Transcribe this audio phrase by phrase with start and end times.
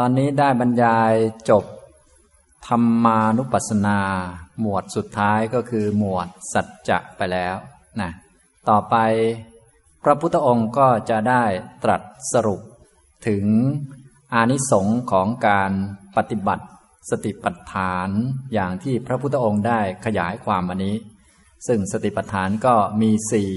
[0.00, 1.12] ตอนนี้ได้บรรยาย
[1.50, 1.64] จบ
[2.66, 4.00] ธรรมานุปัสสนา
[4.60, 7.56] หมวดสุดท้ายก็คือหมวดสัจจะไปแล้ว
[8.00, 8.10] นะ
[8.68, 8.96] ต่อไป
[10.04, 11.44] พระพุทธองค์ก็จะได้
[11.84, 12.60] ตรัสสรุป
[13.26, 13.44] ถึง
[14.34, 15.72] อานิสงส์ของการ
[16.16, 16.66] ปฏิบัติ
[17.10, 18.08] สติปัฏฐาน
[18.52, 20.96] อย่างที่พระพุทธองค์ได้ขยายความมานี้
[21.66, 23.52] ซึ่งสติปัฏฐานก็มีสี่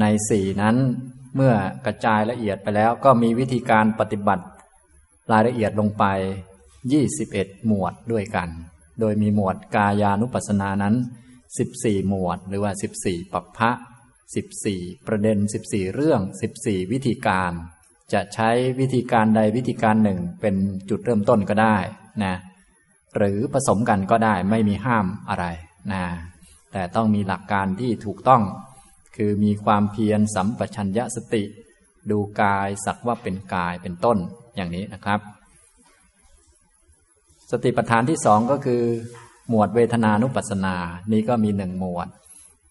[0.00, 0.76] ในสี่นั้น
[1.34, 1.54] เมื่อ
[1.86, 4.44] กระจายละเอียดไปแล้วก็มีวิธีการปฏิบัติ
[5.30, 6.04] รายละเอียดลงไป
[6.86, 8.48] 21 หมวดด้วยกัน
[9.00, 10.94] โดยมีหมวดกายานุปัสสนานั้น
[11.50, 12.72] 14 หมวด หรือว่า
[13.02, 13.70] 14 ปัปพะ
[14.40, 16.20] 14 ประเด็น 14 เรื่อง
[16.56, 17.52] 14 วิธีการ
[18.12, 20.54] จะใช้วิธีการใดวิธีการหนึ่งเป็น
[20.88, 21.76] จุดเริ่มต้นก็ได้
[22.24, 22.34] นะ
[23.16, 25.46] หรือผสมกันก็ได้ไม่มีห้ามอะไร
[25.92, 26.04] นะ
[26.72, 28.42] แต่ต้องมีหลักการที่ถูกต้อง
[29.16, 31.42] คือมีความเพียรสัมปชัญญะสติ
[32.10, 34.18] ดูกายสักว่าเป็นกายเป็นต้น
[34.56, 35.20] อย่างนี้นะครับ
[37.50, 38.82] สติปัฏฐานที่สองก็คือ
[39.48, 40.76] หมวดเวทนานุปัสสนา
[41.12, 42.08] นี่ก็มีหนึ่งหมวด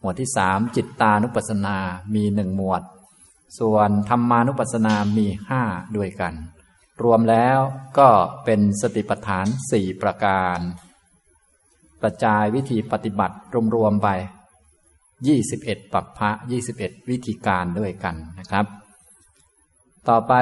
[0.01, 1.77] หมวดที่สามจิตตานุปัสสนา
[2.15, 2.81] มีหนึ่งหมวด
[3.59, 5.61] ส่วนธรรมานุปัสสนา มีห้า
[5.95, 6.33] ด้วยกัน
[7.03, 7.57] รวมแล้ว
[7.97, 8.09] ก็
[8.45, 10.59] เป็นสติปัฏฐานสี่ประการ
[12.01, 13.35] กระจายวิธีปฏิบัติ
[13.75, 14.09] รวมๆไป
[15.17, 16.29] 21 ปัปพะ
[16.71, 18.65] 21 วิธีการด้วยกันนะครับ
[20.09, 20.33] ต่อไป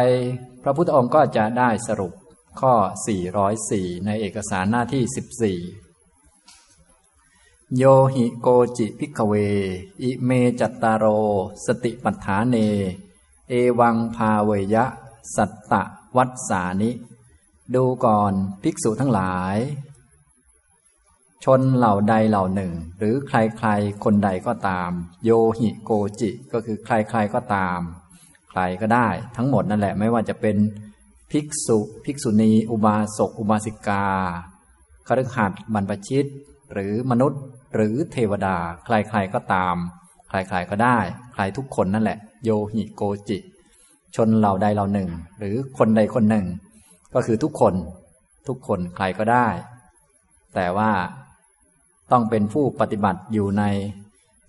[0.64, 2.14] พระพุทธองค์ก็จะได้สรุป
[2.60, 2.73] ข้อ
[3.40, 5.68] 404 ในเอกสารหน้าที่ 14
[7.78, 9.34] โยหิโกจิพิกเว
[10.02, 11.06] อิเมจัตตารโร
[11.66, 12.58] สติปัฏฐานเน
[13.50, 14.86] เอวังพาเวยะ
[15.36, 15.84] สัตตะ
[16.18, 16.92] วัฏสานิ
[17.76, 19.58] ดูก่อนภิกษุทั้งหลาย
[21.44, 24.92] ชนเหล่าใดเหล่าหนึ่ง หรือใครๆ คนใดก็ตาม
[25.23, 27.82] โยหิโกจิก็คือใครๆก็ตาม
[28.60, 30.58] รก็ได้ ทั้งหมดนั่นแหละไม่ว่าจะเป็น
[31.32, 34.06] ภิกษุ ภิกษุณี อุบาสก อุบาสิกา
[35.08, 36.26] คฤหัสถ์บรรพชิต
[36.74, 37.42] หรือมนุษย์
[37.76, 39.76] หรือเทวดา ใครๆก็ตาม
[40.30, 40.98] ใครๆก็ได้
[41.34, 43.38] ใครทุกคนนั่นแหละ โยหิโกจิ
[44.16, 45.10] ชนเหล่าใดเหล่าหนึ่ง
[45.40, 46.46] หรือคนใดคนหนึ่ง
[47.14, 47.73] ก็คือทุกคน
[48.48, 49.48] ทุกคนใครก็ได้
[50.56, 50.92] แต่ว่า
[52.12, 53.64] ต้องเป็นผู้ปฏิบัติอยู่ใน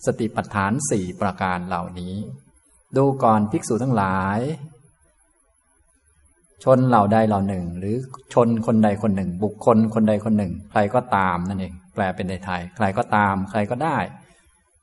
[0.07, 2.15] สติปัฏฐานสี่ประการเหล่านี้
[2.97, 4.41] ดูก่อนภิกษุทั้งหลาย
[6.65, 7.97] ชนเหล่าใดเหล่าหนึ่ง หรือ
[8.33, 13.99] ชนคนใดคนหนึ่ง บุคคลคนใดคนหนึ่ง ใครก็ตามนั่นเองแปลเป็นในไทย ใครก็ตาม ใครก็ได้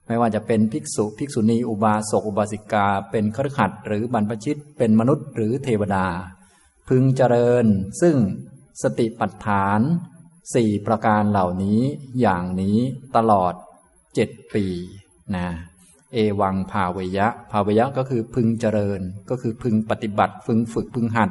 [0.07, 6.07] ไม่ว่าจะเป็นภิกษุภิกษุณีอุบาสกอุบาสิกา เป็นครขัดหรือบรรพชิต เป็นมนุษย์หรือเทวดา
[6.87, 7.66] พึงเจริญ
[8.01, 8.16] ซึ่ง
[8.81, 9.79] สติปัฏฐาน
[10.53, 11.81] สี่ประการเหล่านี้
[12.22, 12.77] อย่างนี้
[13.16, 13.53] ตลอด
[14.16, 14.66] เจ็ดปี
[15.35, 15.47] นะ
[16.16, 21.30] เอวังภาวยะ ภาวยะก็คือพึงเจริญ ก็คือพึงปฏิบัติ พึงฝึกพึงหัด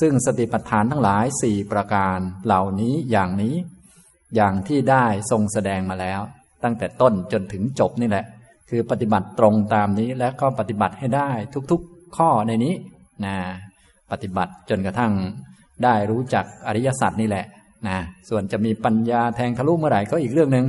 [0.00, 3.54] ซึ่งสติปัฏฐานทั้งหลายสี่ประการเหล่านี้อย่างนี้
[4.34, 6.20] อย่างที่ได้ทรงแสดงมาแล้ว
[6.64, 8.24] ตั้งแต่ต้นจนถึงจบนี่แหละ
[8.70, 11.30] คือปฏิบัติตรงตามนี้และก็ปฏิบัติให้ได้
[11.70, 12.74] ทุกๆข้อในนี้
[13.24, 13.36] นะ
[14.10, 15.12] ปฏิบัติจนกระทั่ง
[15.84, 17.46] ได้รู้จักอริยสัจนี่แหละ
[17.88, 20.66] นะส่วนจะมีปัญญาแทงทะลุเมื่อไหร่ก็อีกเรื่องหนึ่ง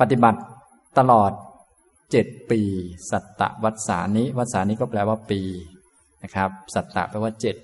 [0.00, 0.40] ปฏิบัติ
[0.98, 1.30] ตลอด
[2.10, 2.60] เจ็ดปี
[3.10, 5.40] สัตตวัฏสานิวัฏสานิก็แปลว่าปี
[6.22, 7.56] นะครับ สัตตะแปลว่าเจ็ด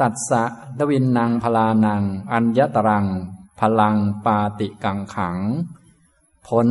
[0.00, 0.42] ตัดสะ
[0.78, 2.02] ดวินนางพลานัง
[2.32, 3.06] อัญญตรัง
[3.60, 3.96] พลัง
[4.26, 5.38] ปาติกังขัง
[6.48, 6.68] ผล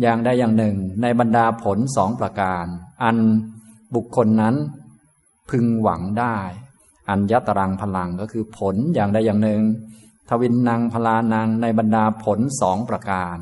[0.00, 2.64] อย่างใดอย่างหนึ่ง ในบรรดาผลสองประการ
[3.02, 3.16] อัน
[3.94, 4.54] บุคคลนั้น
[5.50, 6.38] พึงหวังได้
[7.10, 9.62] อัญญตรังพลังก็คือผลอย่างใดอย่างหนึ่ง
[10.28, 13.36] ทวินนางพลานางในบรรดาผลสองประการ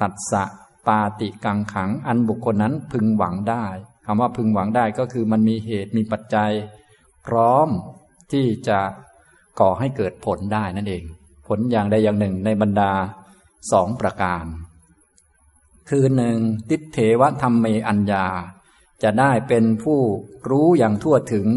[0.00, 0.44] ตัดสะ
[0.88, 3.66] ปาติกังขัง อันบุคคลนั้นพึงหวังได้
[4.06, 6.50] คำว่าพึงหวังได้ก็คือมันมีเหตุมีปัจจัย
[7.26, 7.68] พร้อม
[8.32, 8.78] ที่จะ
[9.60, 11.04] ก่อให้เกิดผลได้นั่นเอง
[11.46, 12.92] ผลอย่างใดอย่างหนึ่งในบรรดา
[13.72, 14.44] สองประการ
[15.88, 16.38] คือหนึ่ง
[16.70, 18.26] ติเทวธรรมเมอัญญา
[19.02, 20.00] จะได้เป็นผู้
[20.50, 21.48] รู้อย่างทั่วถึง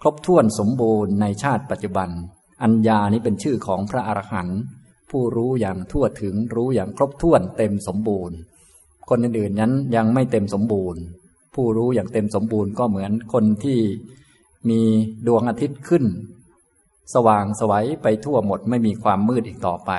[0.00, 2.08] ครบถ้วนสมบูรณ์ในชาติปัจจุบัน
[2.62, 4.60] อัญญานี้เป็นชื่อของพระอรหันต์
[5.10, 8.36] ผู้รู้อย่างทั่วถึงรู้อย่างครบถ้วนเต็มสมบูรณ์
[9.08, 11.02] คนอื่นๆนั้นยังไม่เต็มสมบูรณ์
[11.54, 13.78] ผู้รู้อย่างเต็มสมบูรณ์ก็เหมือนคนที่
[14.70, 14.80] มี
[15.26, 16.04] ดวงอาทิตย์ขึ้น
[17.14, 19.90] สว่างสวัยไปทั่วหมดไม่มีความมืดอีกต่อไป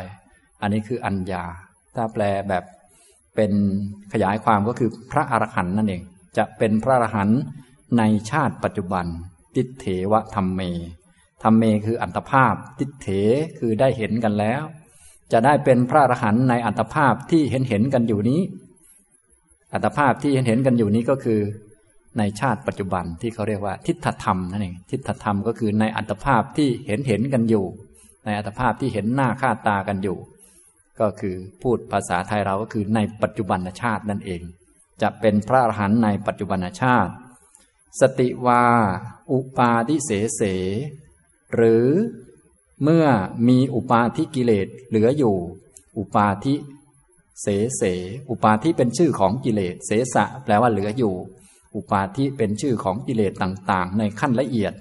[0.61, 1.43] อันนี้คืออัญญา
[1.95, 2.63] ถ้าแปลแบบ
[3.35, 3.51] เป็น
[4.13, 6.01] ขยายความก็คือพระอรหันต์นั่นเอง
[6.37, 7.39] จะเป็นพระอรหันต์
[7.97, 9.05] ในชาติปัจจุบัน
[9.55, 10.61] ติเถวธรรมเม
[11.43, 13.07] ธรรมเมคืออันตภาพ ติเถ
[13.59, 14.63] คือได้เห็นกันแล้ว
[15.31, 18.41] จะได้เป็นพระอรหันต์ในอัตภาพที่เห็นเห็นกันอยู่นี้
[19.73, 21.39] อัตภาพที่เห็นเห็นกันอยู่นี้ก็คือ
[22.17, 27.65] ในชาติปัจจุบันที่เขาเรียกว่า ทิฏฐธรรมนั่นเองทิฏฐธรรมก็คือในอัตภาพที่เห็นเห็นกันอยู่
[28.25, 30.17] ในอัตภาพที่เห็นหน้าค่าตากันอยู่
[30.99, 34.41] ก็คือพูดภาษาไทยเราก็คือในปัจจุบันชาตินั่นเอง
[35.01, 37.11] จะเป็นพระอรหันต์ในปัจจุบันชาติ
[38.01, 38.63] สติวา
[39.31, 40.41] อุปาทิเสเส
[41.55, 41.85] หรือ
[42.83, 43.05] เมื่อ
[43.47, 45.35] มีอุปาทิกิเลสเหลืออยู่
[45.97, 46.55] อุปาทิ
[47.41, 47.47] เส
[47.77, 47.83] เส
[48.29, 51.13] อุปาทิเป็นชื่อของกิเลส เสสะแปลว่าเหลืออยู่
[51.75, 54.73] อุปาทิเป็นชื่อของกิเลสต่างๆ ในขั้นละเอียด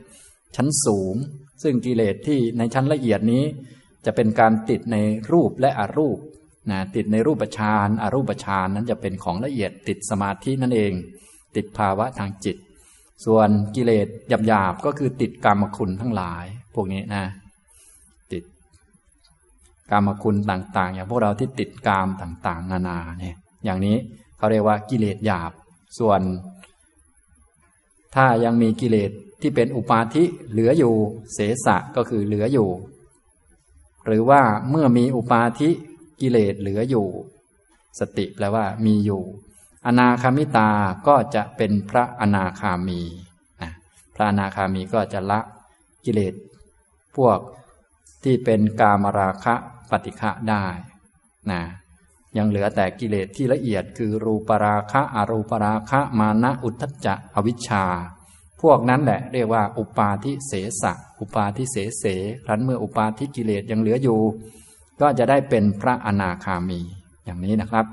[0.56, 1.14] ชั้นสูง
[1.62, 3.44] ซึ่งกิเลสที่ในชั้นละเอียดนี้
[4.04, 4.96] จะเป็นการติดใน
[5.32, 6.18] รูปและอรูป
[6.70, 10.92] นะติดในรูปฌานอารูปฌานนั้นจะเป็นของละเอียด ติดสมาธินั่นเอง
[11.56, 12.56] ติดภาวะทางจิต
[13.24, 14.06] ส่วนกิเลส
[14.46, 16.44] หยาบๆก็คือติดกรรมคุณทั้งหลาย
[16.74, 17.24] พวกนี้นะ
[19.90, 23.96] กามคุณต่างๆ อย่างพวกเราที่ติดกามต่างๆ นานาเนี่ยอย่างนี้
[24.36, 25.52] เขาเรียกว่ากิเลสหยาบ
[25.98, 26.20] ส่วน
[28.14, 29.10] ถ้ายังมีกิเลส
[29.40, 30.94] ที่เป็นอุปาทิเหลืออยู่
[31.32, 32.68] เสสะก็คือเหลืออยู่
[34.06, 35.70] หรือว่าเมื่อมีอุปาทิ
[36.20, 37.06] กิเลสเหลืออยู่
[38.00, 39.22] สติแปลว่ามีอยู่
[39.86, 40.70] อนาคามิตา
[41.06, 43.00] ก็จะเป็นพระอนาคามี
[43.62, 43.72] นะ
[44.14, 45.40] พระอนาคามีก็จะละ
[46.04, 46.34] กิเลส
[47.16, 47.38] พวก
[48.24, 49.54] ที่เป็นกามราคะ
[49.90, 50.66] ปฏิฆะได้
[51.50, 51.62] นะ
[52.36, 57.84] ยังเหลือแต่กิเลสที่ละเอียดคือรูปราคะอรูปราคะมานะอุทธจะอวิชชา
[58.62, 60.52] พวกนั้นแหละเรียกว่า อุปาทิเส
[60.82, 62.04] สะอุปาทิเสเส
[62.44, 64.20] ครั้นเมื่ออุปาทิกิเลสยังเหลืออยู่
[65.00, 66.80] ก็จะได้เป็นพระอนาคามี
[67.24, 67.86] อย่างนี้นะครับ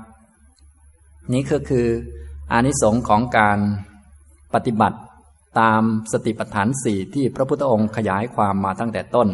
[1.32, 1.86] นี้ก็คือ
[2.52, 3.58] อานิสงส์ของการ
[4.54, 4.98] ปฏิบัติ
[5.60, 9.28] ตามสติปัฏฐานสี่ที่พระพุทธองค์ขยายความมาตั้งแต่ต้น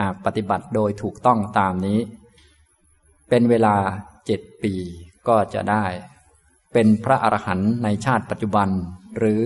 [0.00, 1.98] หากปฏิบัติโดยถูกต้องตามนี้
[3.28, 3.76] เป็นเวลา
[4.26, 4.74] เจ็ดปี
[5.28, 5.84] ก็จะได้
[6.72, 8.68] เป็นพระอรหันต์ในชาติปัจจุบัน
[9.18, 9.44] หรือ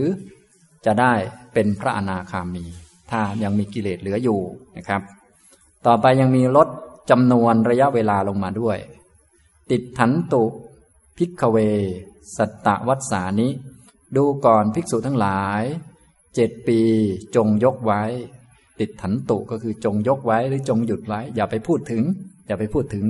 [0.87, 1.13] จะได้
[1.55, 2.65] เป็นพระอนาคามี
[3.11, 4.41] ถ้ายังมีกิเลสเหลืออยู่
[4.77, 5.03] นะครับ
[5.87, 6.69] ต่อไปยังมีลด
[7.11, 8.79] จำนวนระยะเวลาลงมาด้วย
[9.71, 10.45] ติดถันตุ
[11.17, 11.57] พิกเว
[12.37, 13.49] สัตตวัฏสานิ
[14.17, 15.63] ดูก่อนภิกษุทั้งหลาย
[16.35, 16.81] เจ็ดปี
[17.35, 18.03] จงยกไว้
[18.81, 22.03] ติดถันตุก็คือจงยกไว้หรือจงหยุดไว้ อย่าไปพูดถึง
[22.47, 23.07] อย่าไปพูดถึง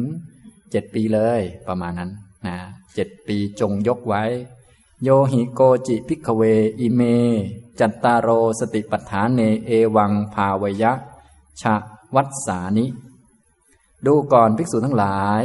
[0.70, 2.11] เจ็ดปีเลยประมาณนั้น
[2.46, 2.56] นะ
[2.94, 4.22] เจ็ดปีจงยกไว้
[5.02, 6.43] โยหิโกจิพิกเว
[6.81, 7.02] อิเม
[7.81, 8.28] จัตตารโร
[8.61, 10.93] สติปัฏฐานเนเอวังภาวยะ
[11.62, 11.75] ชะ
[12.14, 12.87] วัตสานิ
[14.06, 15.43] ดูก่อนภิกษุทั้งหลาย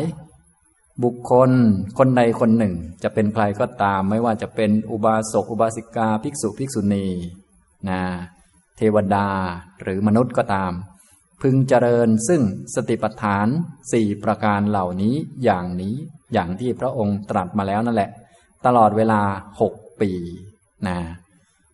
[1.03, 1.51] บุคคล
[1.97, 2.73] คนใดคนหนึ่ง
[3.03, 7.07] จะเป็นใครก็ตาม ไม่ว่าจะเป็นอุบาสกอุบาสิกา ภิกษุภิกษุณี
[7.89, 8.01] นะ
[8.79, 9.27] เทวดา
[9.81, 10.71] หรือมนุษย์ก็ตาม
[11.41, 12.41] พึงเจริญซึ่ง
[12.75, 13.47] สติปัฏฐาน
[13.91, 15.95] สี่ประการเหล่านี้อย่างนี้
[16.33, 18.09] อย่างที่พระองค์ตรัสมาแล้วนั่นแหละ
[18.65, 19.21] ตลอดเวลา
[19.61, 20.11] หกปี
[20.87, 20.97] นะ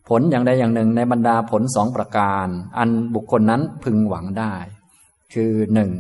[0.10, 2.48] ผลอย่างใดอย่างหนึ่งในบรรดาผลสองประการ
[2.78, 4.54] อันบุคคลนั้นพึงหวังได้
[5.34, 5.92] คือหนึ่ง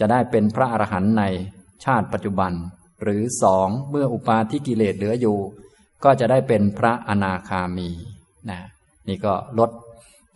[0.00, 1.24] จะได้เป็นพระอรหันต์ใน
[1.84, 2.52] ชาติปัจจุบัน
[3.02, 5.38] หรือสองเมื่ออุปาทิกิเลสเหลืออยู่
[6.04, 7.90] ก็จะได้เป็นพระอนาคามี
[8.50, 8.60] นะ
[9.08, 9.70] นี่ก็ลด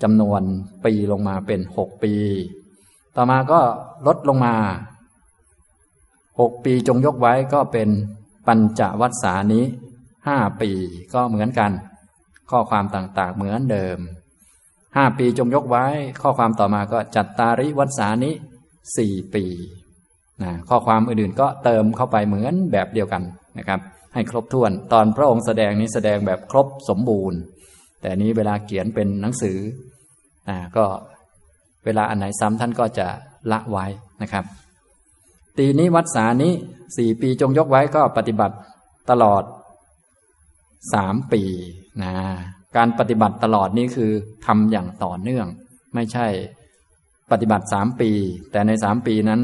[0.04, 0.42] จำนวน
[0.84, 2.14] ปีลงมาเป็นหกปี
[3.16, 3.60] ต่อมาก็
[4.06, 4.54] ลดลงมา
[6.40, 7.88] หกปีจงยกไว้ก็เป็น
[8.46, 9.64] ปัญจวัฏสานี้
[10.28, 10.70] ห้าปี
[11.14, 11.70] ก็เหมือนกัน
[12.50, 13.98] ข้อความต่างๆเหมือนเดิม
[14.96, 15.86] ห้าปีจงยกไว้
[16.22, 18.34] ข้อความต่อมาก็จัตตาริวัฏสานี้
[18.96, 19.44] สี่ปี
[20.42, 23.23] นะข้อความอื่นๆก็เติมเข้าไปเหมือนแบบเดียวกัน
[23.58, 23.80] นะครับ
[24.14, 27.38] ให้ครบถ้วน ตอนพระองค์แสดงนี้แสดงแบบครบสมบูรณ์
[28.00, 29.58] แต่นี้เวลาเขียนเป็นหนังสือ
[30.48, 30.84] อ่าก็
[31.84, 33.06] เวลาอันไหนซ้ำท่านก็จะ
[33.52, 33.86] ละไว้
[34.22, 34.44] นะครับ
[35.58, 36.52] ตีนี้วัดสานี้
[36.96, 38.56] สี่ปีจงยกไว้ก็ปฏิบัติ
[39.10, 39.42] ตลอด
[40.94, 41.42] สามปี
[42.02, 42.12] นะ
[42.76, 44.10] การปฏิบัติตลอดนี้คือ
[44.46, 45.46] ทำอย่างต่อเนื่อง
[45.94, 46.26] ไม่ใช่
[47.32, 48.10] ปฏิบัติสามปี
[48.52, 49.40] แต่ในสามปีนั้น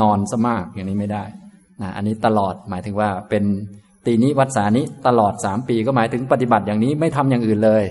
[0.00, 1.24] นอนสมากอย่างนี้ไม่ได้
[1.82, 3.44] นะอันนี้ตลอดหมายถึงว่าเป็น
[4.06, 7.84] ตีนี้วัดสานี้ตลอดสามปีก็หมายถึงปฏิบัติอย่างนี้ไม่ทำอย่างอื่นเลย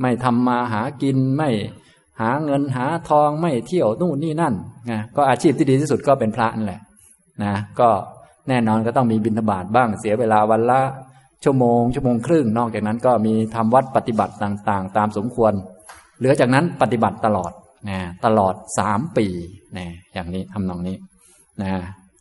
[0.00, 1.50] ไม่ทำมาหากินไม่
[2.20, 4.54] หาเงินหาทองไม่เที่ยวนู่นนี่นั่น
[4.90, 6.80] นะก็อาชีพที่ดีที่สุดก็เป็นพระนั่นแหละ
[7.44, 7.88] นะก็
[8.48, 10.80] แน่นอนก็ต้องมีบิณฑบาตบ้างเสียเวลาวันละ
[11.44, 15.52] ชั่วโมง ชั่วโมงครึ่ง นอกจากนั้นก็มีทำวัดปฏิบัติต่างๆ ตามสมควร
[16.18, 17.52] เหลือจากนั้นปฏิบัติตลอด
[17.90, 19.26] นะตลอดสามปี
[19.78, 20.96] นะอย่างนี้ทำนองนี้
[21.62, 21.72] นะ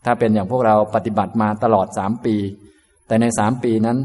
[0.06, 2.36] ถ้าเป็นอย่างพวกเราปฏิบัติมาตลอดสามปี
[3.08, 3.98] แต่ในสามปีนั้น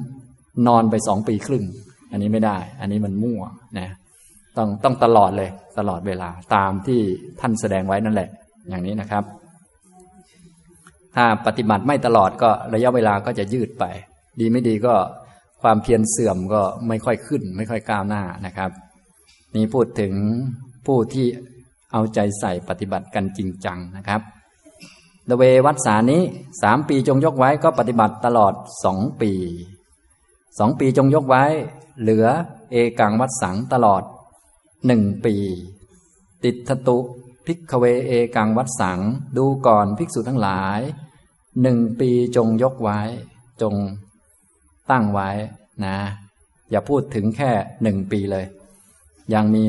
[0.68, 1.64] นอนไปสองปีครึ่ง
[2.10, 3.42] อันนี้ไม่ได้ อันนี้มันมั่ว
[3.78, 3.88] นะ
[4.56, 7.00] ต้องต้องตลอดเลย ตลอดเวลาตามที่
[7.40, 8.28] ท่านแสดงไว้นั่นแหละ
[8.68, 9.24] อย่างนี้นะครับ
[11.16, 13.84] ถ้าปฏิบัติไม่ตลอดก็ระยะเวลาก็จะยืดไป
[14.40, 14.94] ดีไม่ดีก็
[15.62, 18.70] ความเพียรเสื่อมก็ไม่ค่อยขึ้น ไม่ค่อยก้าวหน้านะครับ
[19.54, 20.12] นี่พูดถึง
[20.86, 21.26] ผู้ที่
[21.92, 24.20] เอาใจใส่ปฏิบัติกันจริงจังนะครับ
[25.28, 26.22] ดเววัดสานี้
[26.62, 28.54] สามปีจงยกไว้ก็ปฏิบัติตลอด
[28.84, 29.32] สองปี
[30.58, 31.44] สองปีจงยกไว้
[32.00, 32.26] เหลือ
[32.70, 34.02] เอกังวัดสังตลอด
[34.86, 35.34] หนึ่งปี
[36.44, 36.98] ติดทตุ
[37.46, 39.00] ภิกเวเอกังวัดสัง
[39.36, 40.80] ดูก่อนภิกษุทั้งหลาย
[41.62, 43.00] หนึ่งปีจงยกไว้
[43.62, 43.74] จง
[44.90, 45.30] ตั้งไว้
[45.84, 45.96] นะ
[46.70, 47.50] อย่าพูดถึงแค่
[47.82, 48.46] หนึ่งปีเลย
[49.34, 49.62] ยังมี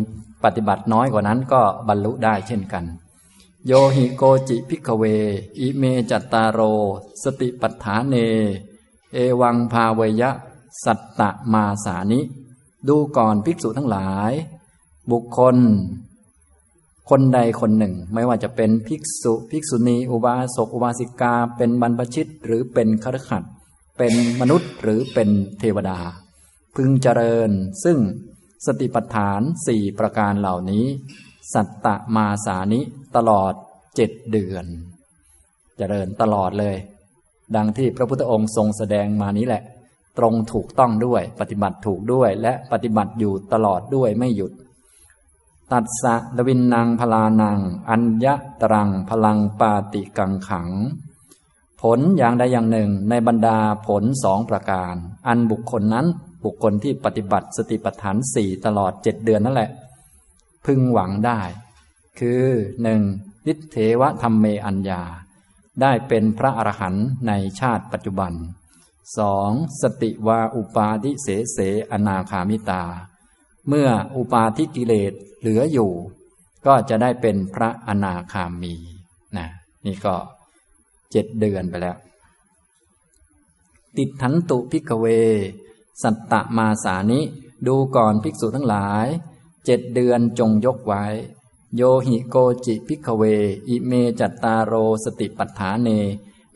[0.43, 2.83] ปฏิบัติน้อยกว่านั้นก็บรรลุได้เช่นกัน
[3.67, 5.03] โยหิโกจิ ภิกขเว
[5.59, 6.59] อิเมจัตตาโร
[7.23, 8.15] สติปัฏฐาเน
[9.13, 10.31] เอวังภาเวยยะ
[10.83, 11.21] สัตตะ
[11.53, 12.19] มาสานิ
[12.87, 14.31] ดูก่อนภิกษุทั้งหลาย
[15.11, 15.55] บุคคล
[17.09, 23.43] คนใดคนหนึ่ง ไม่ว่าจะเป็นภิกษุภิกษุณี อุบาสกอุบาสิกา เป็นบรรพชิตหรือเป็นคฤหัสถ์
[23.97, 25.29] เป็นมนุษย์หรือเป็น
[25.59, 25.99] เทวดา
[26.75, 27.51] พึงเจริญ
[27.83, 27.97] ซึ่ง
[28.65, 30.85] สติปัฏฐานสี่ประการเหล่านี้
[31.53, 32.79] สัตตมาสานิ
[33.15, 33.53] ตลอด
[33.95, 34.65] เจ็ดเดือน
[35.77, 36.75] เจริญตลอดเลย
[37.55, 39.63] ดังที่พระพุทธองค์ทรงแสดงมานี้แหละ
[40.17, 44.51] ตรงถูกต้องด้วย ปฏิบัติถูกด้วย และปฏิบัติอยู่ตลอดด้วยไม่หยุด
[45.73, 48.27] ตัดสะดวินนางพลานัง อัญญ
[48.61, 50.69] ตรังพลังปาติกังขัง
[51.81, 54.95] ผลอย่างใดอย่างหนึ่งในบรรดาผลสองประการ
[55.27, 56.07] อันบุคคลนั้น
[56.43, 59.69] บุคคลที่ปฏิบัติสติปัฏฐานสี่ตลอดเจ็ดเดือนนั่นแหละ
[60.65, 61.41] พึงหวังได้
[62.19, 62.43] คือ
[62.83, 63.01] หนึ่ง
[63.47, 65.01] นิเทวธรรมเมอัญญา
[65.81, 68.33] ได้เป็นพระอรหันต์ในชาติปัจจุบัน
[69.17, 69.51] สอง
[69.81, 71.57] สติวาอุปาทิเสเส
[71.91, 72.83] อนาคามิตา
[73.67, 75.91] เมื่ออุปาทิกิเลสเหลืออยู่
[76.65, 78.75] ก็จะได้เป็นพระอนาคามี
[79.37, 79.47] นะ
[79.85, 80.15] นี่ก็
[81.11, 81.97] เจ็ดเดือนไปแล้ว
[83.97, 85.05] ติฏฐันตุ ภิกขเว
[86.03, 87.21] สัตตะ มาสานิ
[87.67, 89.07] ดูก่อนภิกษุทั้งหลาย
[89.65, 91.05] เจ็ดเดือนจงยกไว้
[91.75, 93.23] โยหิโกจิ ภิกขเว
[93.69, 95.89] อิเมจัตตาโรสติปัฏฐาเน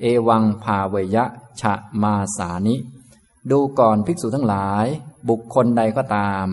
[0.02, 1.26] เอวังภาเวยยะ
[1.60, 2.76] ฉะมาสานิ
[3.52, 4.86] ดูก่อนภิกษุทั้งหลาย
[5.30, 6.48] บุคคลใดก็ตาม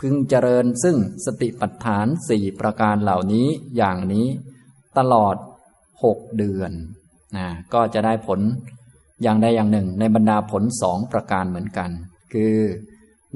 [0.00, 4.26] พึงเจริญซึ่งสติปัฏฐานสี่ประการเหล่านี้อย่างนี้
[4.98, 5.36] ตลอด
[6.04, 6.72] หกเดือน
[7.36, 8.40] นะก็จะได้ผล
[9.22, 11.90] อย่างใดอย่างหนึ่ง ในบรรดาผลสองประการเหมือนกัน
[12.32, 12.54] คือ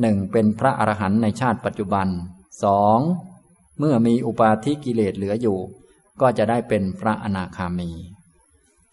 [0.00, 2.06] หนึ่งเป็นพระอรหันต์ในชาติปัจจุบัน
[2.64, 2.98] สอง
[3.78, 5.58] เมื่อมีอุปาทิกิเลสเหลืออยู่
[6.20, 7.90] ก็จะได้เป็นพระอนาคามี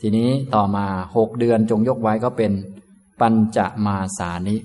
[0.02, 0.86] ทีนี้ต่อมา
[1.16, 2.52] หกเดือนจงยกไว้ก็เป็น
[3.20, 4.56] ปัญจมาสานิ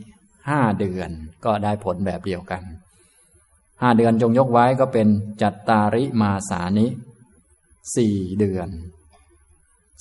[0.49, 1.11] ห้าเดือน
[1.45, 2.63] ก็ได้ผลแบบเดียวกัน
[3.85, 5.09] ห้าเดือนจงยกไว้ก็เป็น
[5.43, 6.87] จัตตาริมาสานิ
[7.97, 8.69] สี่เดือน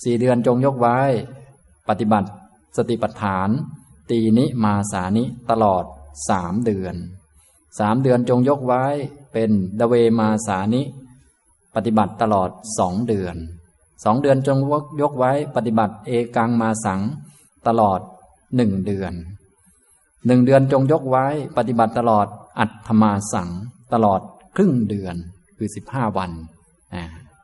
[0.02, 0.98] สี่เดือนจงยกไว้
[1.88, 2.28] ปฏิบัติ
[2.76, 3.48] สติปัฏฐาน
[4.10, 5.84] ตีนิมาสานิตลอด
[6.28, 6.94] สามเดือน
[7.78, 8.84] สามเดือนจงยกไว้
[9.32, 9.50] เป็น
[9.80, 10.82] ดเวมาสานิ
[11.74, 13.36] ปฏิบัติตลอดสองเดือน
[14.04, 14.58] สองเดือนจง
[15.00, 17.00] ยกไว้ปฏิบัติเอกังมาสัง
[17.66, 18.00] ตลอด
[18.56, 19.12] หนึ่งเดือน
[20.26, 21.26] หนึ่งเดือนจงยกไว้
[21.56, 22.26] ปฏิบัติตลอด
[22.58, 23.50] อัฑฒมาสัง
[23.94, 24.20] ตลอด
[24.56, 25.16] ครึ่งเดือน
[25.56, 26.30] คือสิบห้าวัน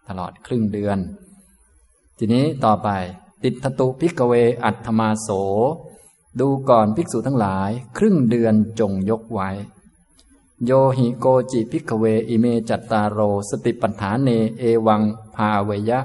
[0.08, 0.98] ตลอดครึ่งเดือน
[2.18, 2.88] ทีนี้ต่อไป
[3.44, 4.32] ติฏฐตุ ภิกขเว
[4.64, 5.28] อัฑฒมาโส
[6.40, 9.50] ดูก่อนภิกษุทั้งหลาย ครึ่งเดือนจงยกไว้
[10.64, 15.02] โยหิโกจิ ภิกขเวอิเมจัตตาโร สติปัฏฐาเนเอวัง
[15.34, 16.00] ภาเวยะ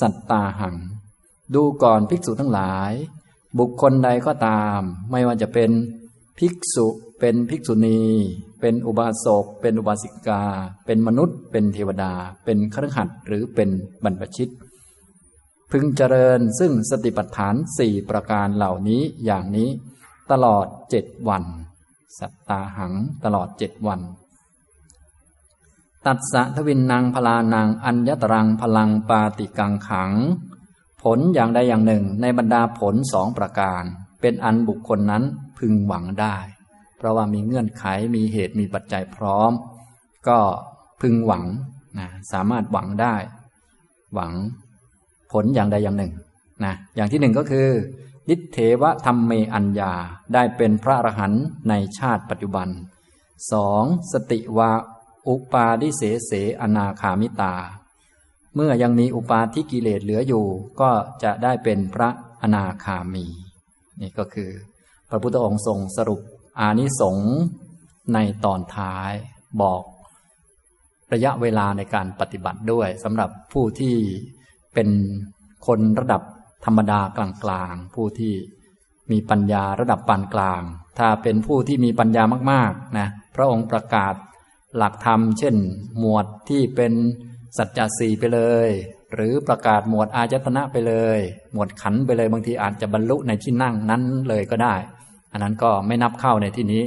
[0.00, 0.76] สัตตาหัง
[1.54, 2.92] ดูก่อนภิกษุทั้งหลาย
[3.58, 5.70] บุคคลใดก็ตาม ไม่ว่าจะเป็น
[6.38, 6.86] ภิกษุ
[7.20, 8.00] เป็นภิกษุณี
[8.60, 10.42] เป็นอุบาสก เป็นอุบาสิกา
[10.86, 12.12] เป็นมนุษย์ เป็นเทวดา
[12.44, 13.70] เป็นครหัสหรือเป็น
[14.04, 14.52] บรรพชิต
[15.70, 19.68] พึงเจริญซึ่งสติปัฏฐานสี่ประการเหล่านี้อย่างนี้
[20.30, 21.44] ตลอดเจ็ดวัน
[22.18, 22.94] สัตตาหัง
[23.24, 24.00] ตลอดเจ็ดวัน
[26.06, 30.12] ตัดสะทวินนางพลานางอัญญตรังพลังปาติกังขัง
[31.02, 33.82] ผลอย่างใดอย่างหนึ่งในบรรดาผลสองประการ
[34.20, 35.24] เป็นอันบุคคลนั้น
[35.58, 36.36] พึงหวังได้
[36.98, 37.84] เพราะว่ามีเงื่อนไข
[38.16, 39.52] มีเหตุมีปัจจัยพร้อม
[40.28, 40.38] ก็
[41.00, 41.44] พึงหวัง
[41.98, 43.14] นะสามารถหวังได้
[44.14, 44.32] หวัง
[45.32, 46.12] ผลอย่างใดอย่างหนึ่ง
[46.64, 47.68] นะอย่างที่หนึ่งก็คือ
[48.28, 49.92] นิเทวธรรมเมอัญญา
[50.34, 52.68] ได้เป็นพระอรหันต์ในชาติปัจจุบัน
[53.52, 54.72] สองสติวา
[55.28, 57.54] อุปาดิเสเสอนาคามิตา
[58.54, 60.46] เมื่อยังมีอุปาทิกิเลสเหลืออยู่
[60.80, 60.90] ก็
[61.22, 62.08] จะได้เป็นพระ
[62.42, 63.26] อนาคามี
[64.00, 64.50] นี่ก็คือ
[65.08, 66.20] พระพุทธองค์ทรงสรุป
[66.60, 67.32] อานิสงส์
[68.14, 69.12] ในตอนท้าย
[69.62, 69.82] บอก
[71.12, 73.96] ระยะเวลาในการปฏิบัติด้วยสำหรับผู้ที่
[74.74, 74.88] เป็น
[75.66, 76.22] คนระดับ
[76.64, 77.18] ธรรมดาก
[77.50, 78.34] ลางๆ ผู้ที่
[79.10, 80.62] มีปัญญาระดับปานกลาง
[80.98, 82.22] ถ้าเป็นผู้ที่มีปัญญา
[82.52, 84.14] มากๆนะพระองค์ประกาศ
[84.76, 85.54] หลักธรรม เช่น
[85.98, 86.92] หมวดที่เป็น
[87.56, 88.68] สัจจะสี่ไปเลย
[89.14, 91.18] หรือประกาศหมวดอาจตนะไปเลย
[91.52, 94.74] หมวดขันไปเลยบางทีอาจจะบรรลุในที่นั่งนั้นเลยก็ได้
[95.36, 96.82] อันนั้นก็ไม่นับเข้าในที่นี้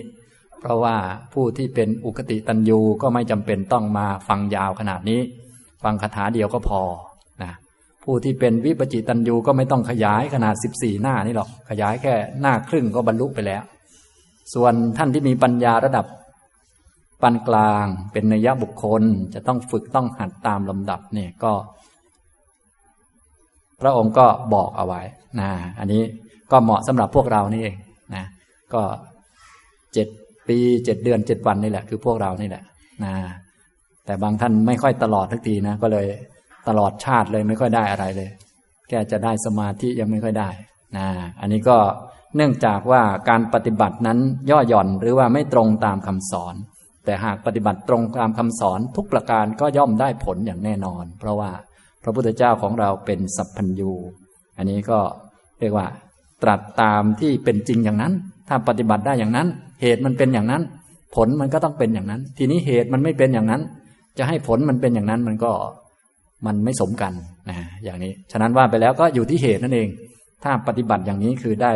[0.60, 0.96] เพราะว่า
[1.34, 5.22] ผู้ที่เป็นอุคติตันยูก็ไม่จำเป็นต้องมาฟังยาวขนาดนี้
[5.84, 6.82] ฟังคาถาเดียวก็พอ
[7.44, 7.54] นะ
[8.04, 13.64] ผู้ที่เป็นวิปจิตันยูก็ไม่ต้องขยายขนาดสิบสี่หน้านี่หรอกขยายแค่หน้าครึ่งก็บรรลุไปแล้ว
[14.54, 16.06] ส่วนท่านที่มีปัญญาระดับ
[17.22, 19.04] ปานกลางเป็นนัยบุคคล
[19.34, 21.54] จะต้องฝึกต้องหัดตามลำดับเนี่ยก็
[23.82, 25.02] พระองค์ก็บอกเอาไว้
[25.40, 26.04] นะอันนี้
[26.52, 27.76] ก็เหมาะสำหรับพวกเรานี่เอง
[28.74, 28.84] ก็
[29.94, 30.08] เจ็ด
[30.48, 32.64] ปีเจ็ดเดือนเจ็ดวันนี่แหละ คือพวกเรานี่แหละ
[33.04, 33.14] นะ
[34.06, 36.08] แต่บางท่านไม่ค่อยตลอดทักทีนะ ก็เลย
[36.68, 38.30] ตลอดชาติเลยไม่ค่อยได้อะไรเลย
[38.88, 40.50] แค่จะได้สมาธิยังไม่ค่อยได้
[40.98, 41.08] นะ
[41.42, 41.78] อันนี้ก็
[42.36, 46.56] เนื่องจากว่าการปฏิบัตินั้นย่อหย่อนหรือว่าไม่ตรงตามคำสอน
[47.06, 51.50] แต่หากปฏิบัติตรงตามคำสอนทุกประการก็ย่อมได้ผลอย่างแน่นอน เพราะว่า
[52.04, 53.92] พระพุทธเจ้าของเราเป็นสัพพัญญู
[54.58, 55.00] อันนี้ก็
[55.60, 55.88] เรียกว่า
[56.44, 58.14] ตรัสตามที่เป็นจริงอย่างนั้น
[58.50, 59.48] ถ้าปฏิบัติได้อย่างนั้น
[59.82, 60.62] เหตุมันเป็นอย่างนั้น
[61.16, 63.62] ผลมันก็ต้องเป็นอย่างนั้น ทีนี้เหตุมันไม่เป็นอย่างนั้น
[64.18, 65.52] จะให้ผลมันเป็นอย่างนั้นมันก็
[66.46, 67.14] มันไม่สมกัน
[67.50, 69.90] นะอย่างนี้ ฉะนั้นว่าไปแล้วก็อยู่ที่เหตุนั่นเอง
[70.44, 71.72] ถ้าปฏิบัติอย่างนี้คือได้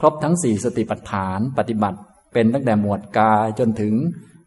[0.00, 1.98] ครบทั้งสี่สติปัฏฐาน ปฏิบัติ
[2.32, 3.94] เป็นตั้งแต่หมวดกายจนถึง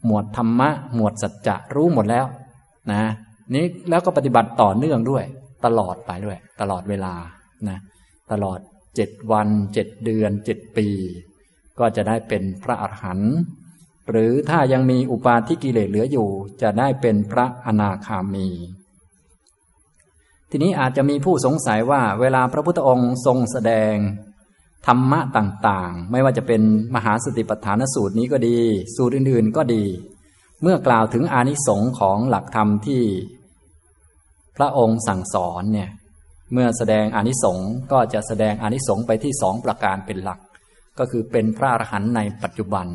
[0.05, 2.25] หมวดธรรมะ หมวดสัจจะรู้หมดแล้ว
[2.91, 3.11] นะ
[3.55, 5.23] นี้แล้วก็ปฏิบัติต่อเนื่องด้วย
[5.65, 7.13] ตลอดไปด้วย ตลอดเวลา
[7.69, 7.79] นะ
[8.31, 8.59] ตลอด
[8.95, 10.87] เจ็ดวันเจ็ดเดือนเจ็ดปี
[11.79, 13.33] ก็จะได้เป็นพระอรหันต์
[14.09, 16.29] หรือถ้ายังมีอุปาทิกิเลสเหลืออยู่
[16.61, 18.47] จะได้เป็นพระอนาคามี
[20.49, 23.95] ทีนี้อาจจะมีผู้สงสัยว่า เวลาพระพุทธองค์ทรงแสดง
[24.87, 26.61] ธรรมะต่างๆ ไม่ว่าจะเป็น
[26.95, 28.57] มหาสติปัฏฐานสูตรนี้ก็ดี
[28.95, 29.83] สูตรอื่นๆก็ดี
[30.61, 33.03] เมื่อกล่าวถึงอานิสงส์ของหลักธรรมที่
[34.57, 35.89] พระองค์สั่งสอนเนี่ย
[36.53, 40.39] เมื่อแสดงอานิสงส์ก็จะแสดงอานิสงส์ไปที่สองประการเป็นหลัก
[40.99, 42.87] ก็คือเป็นพระอรหันต์ในปัจจุบัน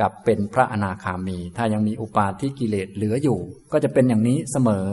[0.00, 3.38] กับเป็นพระอนาคามี ถ้ายังมีอุปาทิกิเลสเหลืออยู่
[3.72, 4.88] ก็จะเป็นอย่างนี้เสมอ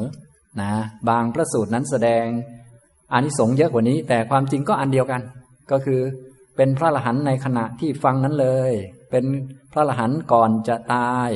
[0.61, 0.71] นะ
[1.09, 2.25] บางพระสูตรนั้นแสดง
[3.13, 5.21] อานิสงส์เยอะกว่านี้ แต่ความจริงก็อันเดียวกัน
[5.71, 6.01] ก็คือ
[6.57, 8.71] เป็นพระอรหันต์ในขณะที่ฟังนั้นเลย
[9.11, 9.25] เป็น
[9.71, 11.29] พระอรหันต์ก่อนจะตาย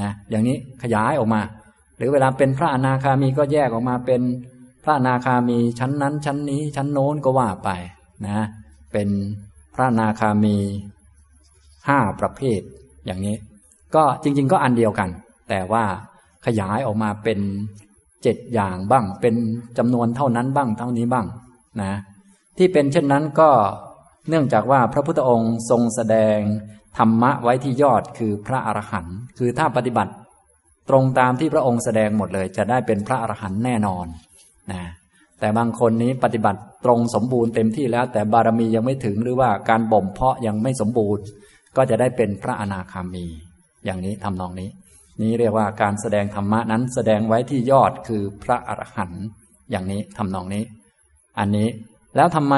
[0.00, 1.40] นะอย่างนี้ขยายออกมา
[1.96, 4.22] หรือเวลาเป็นพระอนาคามีก็แยกออกมาเป็น
[4.84, 7.70] พระอนาคามีชั้นนั้น ชั้นนี้ชั้นโน้นก็ว่าไป
[8.26, 8.46] นะ
[8.92, 9.08] เป็น
[9.78, 10.56] ระนาคามี
[11.88, 12.60] ห้าประเภท
[13.06, 13.36] อย่างนี้
[13.94, 15.08] ก็จริง ๆ ก็อันเดียวกัน
[15.48, 15.84] แต่ว่า
[16.46, 17.38] ขยายออกมาเป็น
[18.22, 19.34] เจ็ดอย่างบ้าง เป็น
[19.78, 21.26] จำนวนเท่านั้นบ้างเท่านี้บ้าง
[21.82, 21.92] นะ
[22.58, 23.50] ที่เป็นเช่นนั้นก็
[24.28, 26.38] เนื่องจากว่าพระพุทธองค์ทรงแสดง
[26.98, 30.12] ธรรมะไว้ที่ยอดคือพระอรหันต์คือถ้าปฏิบัติ
[30.88, 34.06] ตรงตามที่พระองค์แสดงหมดเลย จะได้เป็นพระอรหันต์แน่นอน
[34.72, 34.82] นะ
[35.40, 41.22] แต่บางคนนี้ปฏิบัติตรงสมบูรณ์เต็มที่แล้ว แต่บารมียังไม่ถึงหรือว่าการบ่มเพาะยังไม่สมบูรณ์
[41.76, 43.26] ก็จะได้เป็นพระอนาคามี
[43.84, 44.68] อย่างนี้ทำนองนี้
[45.22, 49.24] นี้เรียกว่าการแสดงธรรมะนั้นแสดงไว้ที่ยอดคือพระอรหันต์
[49.70, 50.64] อย่างนี้ทำนองนี้
[51.38, 51.68] อันนี้
[52.16, 52.56] แล้วทำไม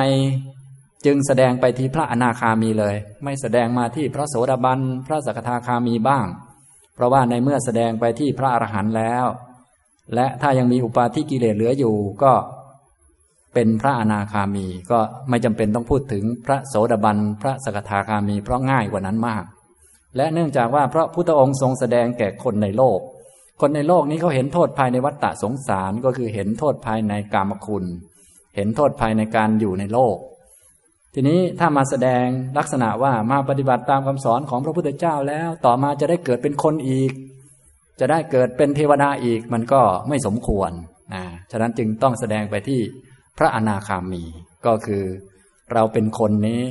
[1.06, 6.26] จึงแสดงไปที่พระอนาคามีเลย ไม่แสดงมาที่พระโสดาบันพระสกทาคามีบ้าง
[6.94, 9.26] เพราะว่าในเมื่อแสดงไปที่พระอรหันต์แล้ว
[10.14, 12.32] และถ้ายังมีอุปาทิกิเลสเหลืออยู่ก็
[13.54, 19.44] เป็นพระอนาคามีก็ไม่จำเป็นต้องพูดถึงพระโสดาบันพระสกทาคามี เพราะง่ายกว่านั้นมาก
[20.16, 22.98] และเนื่องจากว่าพระพุทธองค์ทรงแสดงแก่คนในโลก
[23.60, 27.84] คนในโลกนี้เขาเห็นโทษภายในวัฏฏะสงสารก็คือเห็นโทษภายในกามคุณ
[28.56, 30.16] เห็นโทษภัยในการอยู่ในโลก
[31.14, 32.24] ทีนี้ถ้ามาแสดง
[32.58, 37.12] ลักษณะว่ามาปฏิบัติตามคำสอนของพระพุทธเจ้าแล้ว ต่อมาจะได้เกิดเป็นคนอีก
[38.00, 40.70] จะได้เกิดเป็นเทวดาอีกมันก็ไม่สมควร
[41.14, 42.80] นะฉะนั้นจึงต้องแสดงไปที่
[43.42, 44.24] ระอนาคามี
[44.66, 45.04] ก็คือ
[45.72, 46.62] เราเป็นคนนี้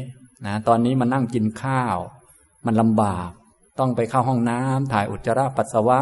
[0.45, 1.97] นะตอนนี้มานั่งกินข้าว
[2.65, 3.29] มันลำบาก
[3.79, 5.99] ต้องไปเข้าห้องน้ำถ่ายอุจจาระปัสสาวะ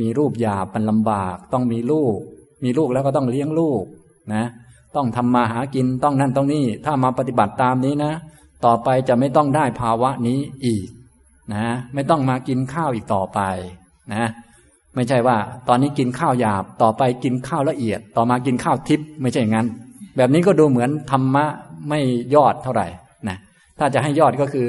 [0.00, 2.16] มีรูปหยาบมันลำบาก ต้องมีลูก
[2.64, 3.82] มีลูกแล้วก็ต้องเลี้ยงลูก
[4.34, 4.44] นะ
[4.96, 8.12] ต้องทำมาหากินต้องนั่นต้องนี่ ถ้ามาปฏิบัติตามนี้นะ
[8.64, 10.86] ต่อไปจะไม่ต้องได้ภาวะนี้อีก
[11.54, 13.40] นะ ไม่ต้องมากินข้าวอีกต่อไป
[14.14, 14.28] นะ
[14.96, 15.36] ไม่ใช่ว่า
[15.68, 19.66] ตอนนี้กินข้าวหยาบ ต่อไปกินข้าวละเอียด ต่อมากินข้าวทิพย์ไม่ใช่อย่างนั้น
[20.16, 21.44] แบบนี้ก็ดูเหมือนธรรมะ
[21.88, 22.00] ไม่
[22.34, 22.86] ยอดเท่าไหร่
[23.28, 23.36] นะ
[23.78, 24.68] ถ้าจะให้ยอดก็คือ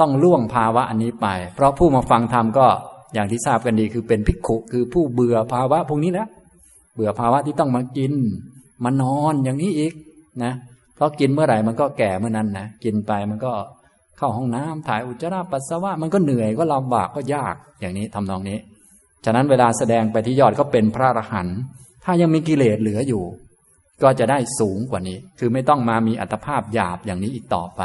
[0.00, 2.66] ต้องล่วงภาวะอันนี้ไป เพราะผู้มาฟังธรรมก็
[3.14, 6.28] อย่างที่ทราบกันดีคือเป็นภิกขุคือผู้เบื่อภาวะพวกนี้แล้ว
[6.94, 8.12] เบื่อภาวะที่ต้องมากิน
[8.84, 9.92] มานอนอย่างนี้อีก
[10.42, 10.52] นะ
[10.96, 13.52] เพราะกินเมื่อไหร่มันก็แก่เมื่อนั้นนะกินไปมันก็
[14.18, 18.58] เข้าห้องน้ำถ่ายอุจจาระปัสสาวะมันก็เหนื่อยก็ลำบากก็ยากอย่างนี้ทำนองนี้
[19.24, 21.58] ฉะนั้นเวลาแสดงไปที่ยอดก็เป็นพระอรหันต์
[22.04, 23.24] ถ้ายังมีกิเลสเหลืออยู่
[24.02, 27.82] ก็จะได้สูงกว่านี้ คือไม่ต้องมามีอัตภาพหยาบอย่างนี้อีกต่อไป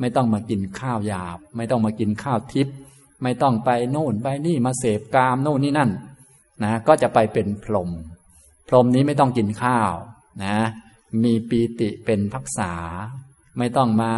[0.00, 2.76] ไม่ต้องมากินข้าวหยาบ ไม่ต้องมากินข้าวทิพย์
[3.22, 5.90] ไม่ต้องไปโน่นไปนี่มาเสพกามโน่นนี่นั่น
[6.62, 7.90] นะก็จะไปเป็นพรหม
[8.68, 9.92] พรหมนี้ไม่ต้องกินข้าว
[10.44, 10.56] นะ
[11.24, 12.72] มีปีติเป็นพักษา
[13.58, 14.12] ไม่ต้องมา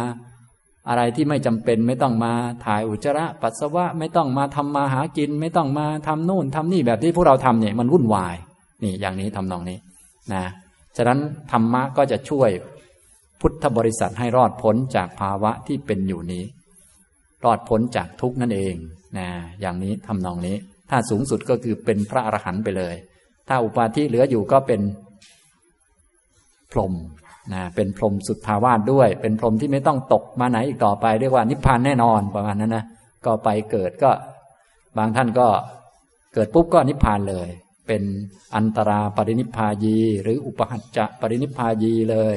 [0.89, 2.33] อะไรที่ไม่จำเป็นไม่ต้องมา
[2.65, 8.35] ถ่ายอุจจาระปัสสาวะไม่ต้องมาทำมาหากิน ไม่ต้องมาทำนู่นทำนี่แบบที่พวกเราทำเนี่ยมันวุ่นวาย
[8.83, 9.77] นี่อย่างนี้ทำนองนี้
[10.33, 10.43] นะ
[10.97, 11.19] ฉะนั้น
[11.51, 12.49] ธรรมะก็จะช่วย
[13.41, 16.43] พุทธบริษัทให้รอดพ้นจากภาวะที่เป็นอยู่นี้
[17.45, 18.75] รอดพ้นจากทุกนั่นเอง
[19.17, 19.27] นะ
[19.61, 20.55] อย่างนี้ทำนองนี้
[20.89, 22.95] ถ้าสูงสุดก็คือเป็นพระอรหันต์ไปเลย
[23.47, 24.81] ถ้าอุปาทิเหลืออยู่ก็เป็น
[26.71, 26.93] พรหม
[27.53, 32.85] นะเป็นพรหมสุดภาวาสด้วย เป็นพรหมที่ไม่ต้องตกมาไหนอีกต่อไป เรียกว่านิพพานแน่นอนประมาณนั้นนะ
[33.25, 34.11] ก็ไปเกิดก็
[34.97, 35.47] บางท่านก็
[36.33, 37.49] เกิดปุ๊บก็นิพพานเลย
[37.87, 38.03] เป็น
[38.55, 42.35] อันตราปรินิพพายี หรืออุปหัจจะปรินิพพายีเลย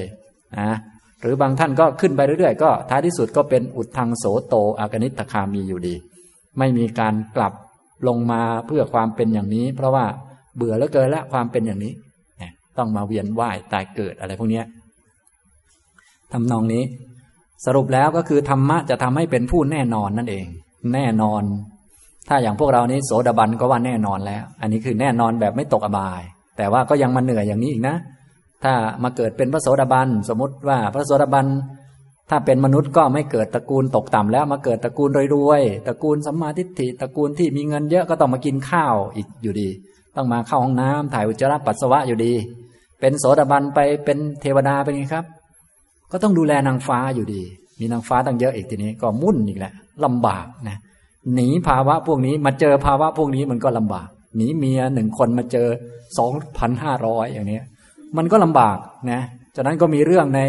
[0.59, 0.77] นะ
[1.21, 5.95] หรือบางท่านก็ขึ้นไปเรื่อยๆ ก็ท้ายที่สุดก็เป็นอุทธังโสโตอากนิตคามีอยู่ดี
[6.59, 7.53] ไม่มีการกลับ
[8.09, 10.05] ลงมาเพื่อความเป็นอย่างนี้ เพราะว่า
[10.57, 11.93] เบื่อแล้วเกินละความเป็นอย่างนี้
[12.79, 14.63] ต้องมาเวียนว่ายตายเกิดอะไรพวกนี้
[16.35, 16.83] ทำนองนี้
[17.65, 20.47] สรุปแล้วก็คือธรรมะจะทำให้เป็นผู้แน่นอนนั่นเอง
[20.95, 21.43] แน่นอน
[22.29, 26.23] ถ้าอย่างพวกเรานี้โสดาบันก็ว่าแน่นอนแล้ว อันนี้คือแน่นอนแบบไม่ตกอบาย
[26.57, 27.97] แต่ว่าก็ยังมาเหนื่อยอย่างนี้อีกนะ
[28.65, 31.47] ถ้ามาเกิดเป็นพระโสดาบันสมมติว่าพระโสดาบัน
[32.31, 39.69] ถ้าเป็นมนุษย์ก็ไม่เกิดตระกูลตกต่ำแล้วมาเกิดตระกูลรวยๆตระกูลสัมมาทิฏฐิตระกูลที่มีเงินเยอะก็ต้องมากินข้าวอีกอยู่ดี
[40.17, 42.33] ต้องมาเข้าห้องน้ำถ่ายอุจจาระปัสสาวะอยู่ดี
[43.01, 45.25] เป็นโสดาบันไปเป็นเทวดาเป็นไงครับ
[46.13, 47.43] ก็ต้องดูแลนางฟ้าอยู่ดี
[47.81, 49.73] มีนางฟ้าตั้งเยอะอีกทีนี้ ก็มุ่นอีกแหละ
[50.05, 50.79] ลำบากนะ
[51.35, 55.69] หนีภาวะพวกนี้มาเจอภาวะพวกนี้มันก็ลำบาก หนีเมียหนึ่งคนมาเจอ
[56.19, 57.61] สองพันห้าร้อยอย่างนี้
[58.17, 58.77] มันก็ลำบาก
[59.11, 59.21] นะ
[59.55, 60.41] จากนั้นก็มีเรื่องใน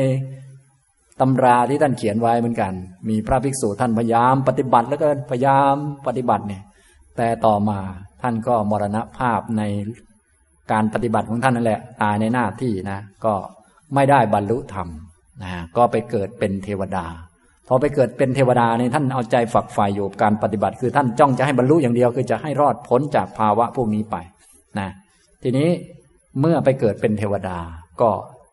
[1.22, 2.74] ตำราที่ท่านเขียนไว้เหมือนกัน
[3.10, 5.76] มีพระภิกษุท่านพยายามปฏิบัติแล้วก็พยายาม
[6.08, 6.63] ปฏิบัติเนี่ย
[7.18, 7.80] แต่ต่อมา
[8.22, 9.63] ท่านก็มรณภาพใน
[10.72, 13.34] การปฏิบัติของท่านนั่นแหละ ตายในหน้าที่นะ ก็
[13.96, 14.88] ไม่ได้บรรลุธรรม
[15.43, 17.06] นะก็ไปเกิดเป็นเทวดา
[17.67, 24.15] พอไปเกิดเป็นเทวดาในท่านเอาใจฝักใฝ่อยู่การปฏิบัติ คือท่านจ้องจะให้บรรลุอย่างเดียว คือจะให้รอดพ้นจากภาวะพวกนี้ไป
[24.80, 24.89] นะ
[25.43, 25.69] ทีนี้
[26.41, 27.58] เมื่อไปเกิดเป็นเทวดา
[28.02, 28.10] ก็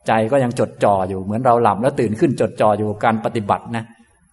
[0.06, 3.84] ใจก็ยังจดจ่ออยู่เหมือนเราหลับแล้วตื่นขึ้นจดจ่ออยู่การปฏิบัตินะ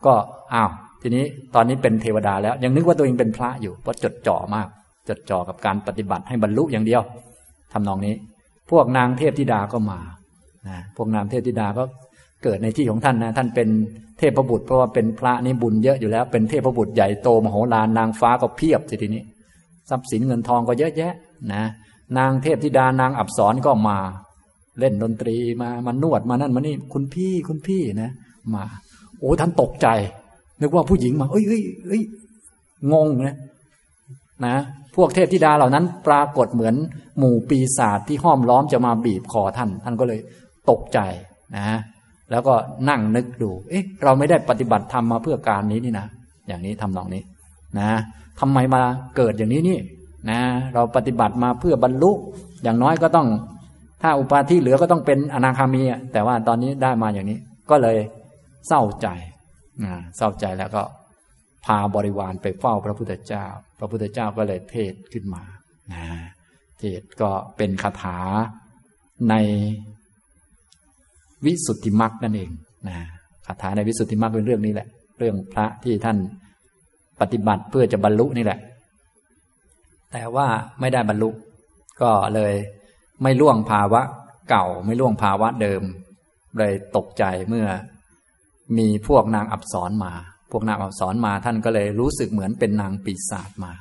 [0.05, 0.13] ก็
[0.53, 0.69] อ้าว
[1.01, 1.23] ทีนี้
[1.55, 4.67] ตอนนี้เป็นเทวดาแล้วยังนึกว่าตัวเองเป็นพระอยู่เพราะจดจ่อมาก
[5.09, 7.01] จดจ่อกับการปฏิบัติให้บรรลุอย่างเดียว
[7.73, 8.15] ทำนองนี้
[8.71, 9.99] พวกนางเทพธิดาก็มา
[10.67, 11.83] นะพวกนางเทพธิดาก็
[12.43, 13.69] เกิดในที่ของท่านนะท่านเป็น
[14.19, 19.23] เทพบุตรเพราะว่าเป็นพระนี่บุญเยอะอยู่แล้ว เป็นเทพบุตรใหญ่โตมโหฬารนางฟ้าก็เพียบทีนี้
[19.89, 21.13] ทรัพย์สินเงินทองก็เยอะแยะ
[21.54, 21.63] นะ
[22.17, 23.97] นางเทพธิดานางอับสรก็มา
[24.80, 28.12] เล่นดนตรีมามานวดมานั่นมานี่คุณพี่คุณพี่นะ
[28.54, 28.63] มา
[29.19, 29.88] โอ้ท่านตกใจ
[30.62, 32.02] นึกว่าผู้หญิงมา เอ้ยเอ้ยเอ้ย
[32.93, 33.38] งงนะ
[34.45, 34.56] นะ
[34.95, 36.75] พวกเทพธิดาเหล่านั้น ปรากฏเหมือน
[37.19, 40.19] หมู่ปีศาจที่ห้อมล้อมจะมาบีบคอท่าน ท่านก็เลย
[40.69, 40.99] ตกใจ
[41.56, 41.80] นะ
[42.31, 42.53] แล้วก็
[42.89, 46.07] นั่งนึกดู เอ๊ะ เราไม่ได้ปฏิบัติธรรมมาเพื่อการนี้นี่นะ
[46.47, 47.23] อย่างนี้ทำนองนี้
[47.79, 47.89] นะ
[48.39, 48.81] ทำไมมา
[49.17, 49.79] เกิดอย่างนี้นี่
[50.29, 50.39] นะ
[50.73, 52.11] เราปฏิบัติมาเพื่อบรรลุ
[52.63, 53.27] อย่างน้อยก็ต้อง
[54.01, 55.81] ถ้าอุปาทิเหลือก็ต้องเป็นอนาคามี
[56.13, 57.39] แต่ว่าตอนนี้ได้มาอย่างนี้
[57.69, 57.97] ก็เลย
[58.67, 59.07] เศร้าใจ
[59.83, 60.83] นะเศร้าใจแล้วก็
[61.65, 63.45] พาบริวารไปเฝ้าพระพุทธเจ้า
[63.79, 65.43] พระพุทธเจ้าก็เลยเทศขึ้นมา
[65.93, 66.05] นะ
[66.79, 68.17] เทศก็เป็นคาถา
[69.29, 69.35] ใน
[71.45, 72.49] วิสุทธิมรรคนั่นเอง
[72.88, 72.95] นะ
[73.45, 74.88] คาถาในวิสุทธิมรรคเป็นเรื่องนี้แหละ
[75.19, 76.17] เรื่องพระที่ท่าน
[77.21, 78.60] ปฏิบัติเพื่อจะบรรลุนี่แหละ
[80.13, 80.47] แต่ว่า
[80.80, 81.30] ไม่ได้บรรลุ
[82.02, 82.54] ก็เลย
[83.23, 84.02] ไม่ล่วงภาวะ
[84.49, 85.82] เก่าไม่ล่วงภาวะเดิม
[86.58, 87.67] เลยตกใจเมื่อ
[88.78, 90.13] มีพวกนางอับสรมา
[90.52, 93.71] พวกนางอับสรมาท่านก็เลยรู้สึกเหมือนเป็นนางปีศาจมา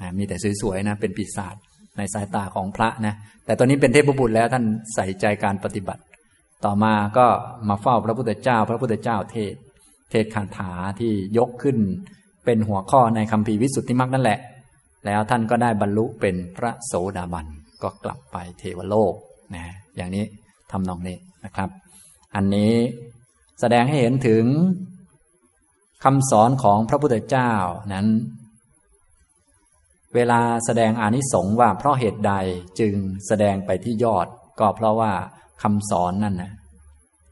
[0.00, 1.54] นะมีแต่สวยๆนะเป็นปีศาจ
[1.96, 6.02] ในสายตาของพระนะแต่ตอนนี้เป็นเทพบุตรแล้วท่านใส่ใจการปฏิบัติ
[6.64, 7.26] ต่อมาก็
[7.68, 9.54] มาเฝ้าพระพุทธเจ้า พระพุทธเจ้าเทศ
[10.10, 11.78] เทศคาถาที่ยกขึ้น
[12.44, 14.38] เป็นหัวข้อในคำพีวิสุทธิมรรคนั่นแหละ
[15.06, 17.46] แล้วท่านก็ได้บรรลุเป็นพระโสดาบัน
[17.82, 19.14] ก็กลับไปเทวโลก
[19.54, 19.64] นะ
[19.96, 20.24] อย่างนี้
[20.70, 21.68] ทำนองนี้นะครับ
[22.34, 22.72] อันนี้
[23.60, 24.44] แสดงให้เห็นถึง
[26.04, 27.52] คำสอนของพระพุทธเจ้า
[27.92, 28.06] นั้น
[30.14, 32.32] เวลาแสดงอานิสงส์ว่าเพราะเหตุใด
[32.80, 32.94] จึง
[33.26, 34.26] แสดงไปที่ยอด
[34.60, 35.12] ก็เพราะว่า
[35.62, 36.52] คำสอนนั่นนะ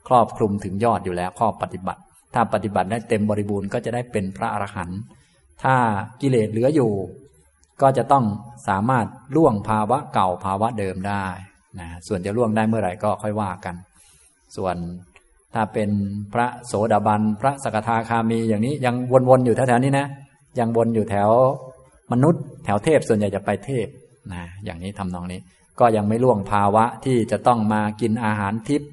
[0.08, 2.00] ครอบคลุมถึงยอดอยู่แล้วข้อปฏิบัติ
[2.34, 5.00] ถ้าปฏิบัติได้เต็มบริบูรณ์ก็จะได้เป็นพระอรหันต์
[5.62, 5.74] ถ้า
[6.20, 6.92] กิเลสเหลืออยู่
[7.82, 8.24] ก็จะต้อง
[8.68, 11.24] สามารถล่วงภาวะเก่าภาวะเดิมได้
[11.80, 13.74] นะส่วนจะล่วงได้เมื่อไหร่ก็ค่อยว่ากัน
[14.56, 14.76] ส่วน
[15.54, 15.90] ถ้าเป็น
[16.32, 18.94] พระโสดาบันพระสกทาคามีอย่างนี้ยัง
[19.28, 20.06] วนๆอยู่แถวๆนี้นะ
[20.58, 21.30] ยังวนอยู่แถว
[22.12, 23.86] มนุษย์ แถวเทพส่วนใหญ่จะไปเทพ
[24.32, 25.40] นะอย่างนี้ทำนองนี้
[25.80, 28.90] ก็ยังไม่ล่วงภาวะที่จะต้องมากินอาหารทิพย์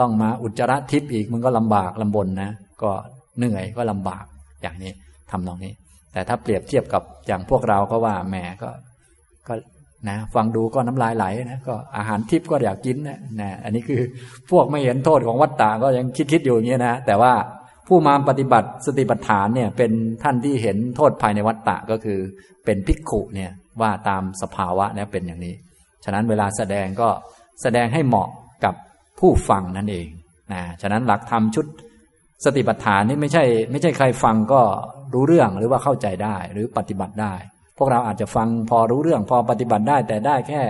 [0.00, 2.50] ต้องมาอุจจาระทิพย์อีกมันก็ลำบากลำบนนะ
[2.82, 2.90] ก็
[3.38, 4.24] เหนื่อยก็ลำบาก
[4.62, 4.92] อย่างนี้
[5.30, 5.72] ทำนองนี้
[6.12, 8.70] แต่ถ้าเปรียบเทียบกับอย่างพวกเราก็ว่าแหมก็
[9.48, 9.54] ก็
[10.08, 14.00] นะฟังดูก็น้ำลายไหลนะก็อาหารทิพย์ก็อยากกินนะนะอันนี้คือ
[14.50, 17.32] พวกไม่เห็นโทษของวัฏฏะก็ยังคิดคิดอยู่อย่างนี้นะแต่ว่า
[17.88, 22.18] ผู้มาปฏิบัติสติปัฏฐานเนี่ยเป็นท่านที่เห็นโทษภายในวัฏฏะก็คือ
[22.64, 25.54] เป็นภิกขุเนี่ยว่าตามสภาวะเนี่ยเป็นอย่างนี้
[26.04, 27.08] ฉะนั้นเวลาแสดงก็
[27.62, 28.28] แสดงให้เหมาะ
[28.64, 28.74] กับ
[29.20, 30.08] ผู้ฟังนั่นเอง
[30.52, 31.66] นะฉะนั้นหลักธรรมชุด
[32.44, 34.60] สติปัฏฐานนี่ไม่ใช่ ไม่ใช่ใครฟังก็
[35.14, 37.34] รู้เรื่องหรือว่าเข้าใจได้หรือปฏิบัติได้
[37.78, 40.60] พวกเราอาจจะฟังพอรู้เรื่องพอปฏิบัติได้ แต่ได้แค่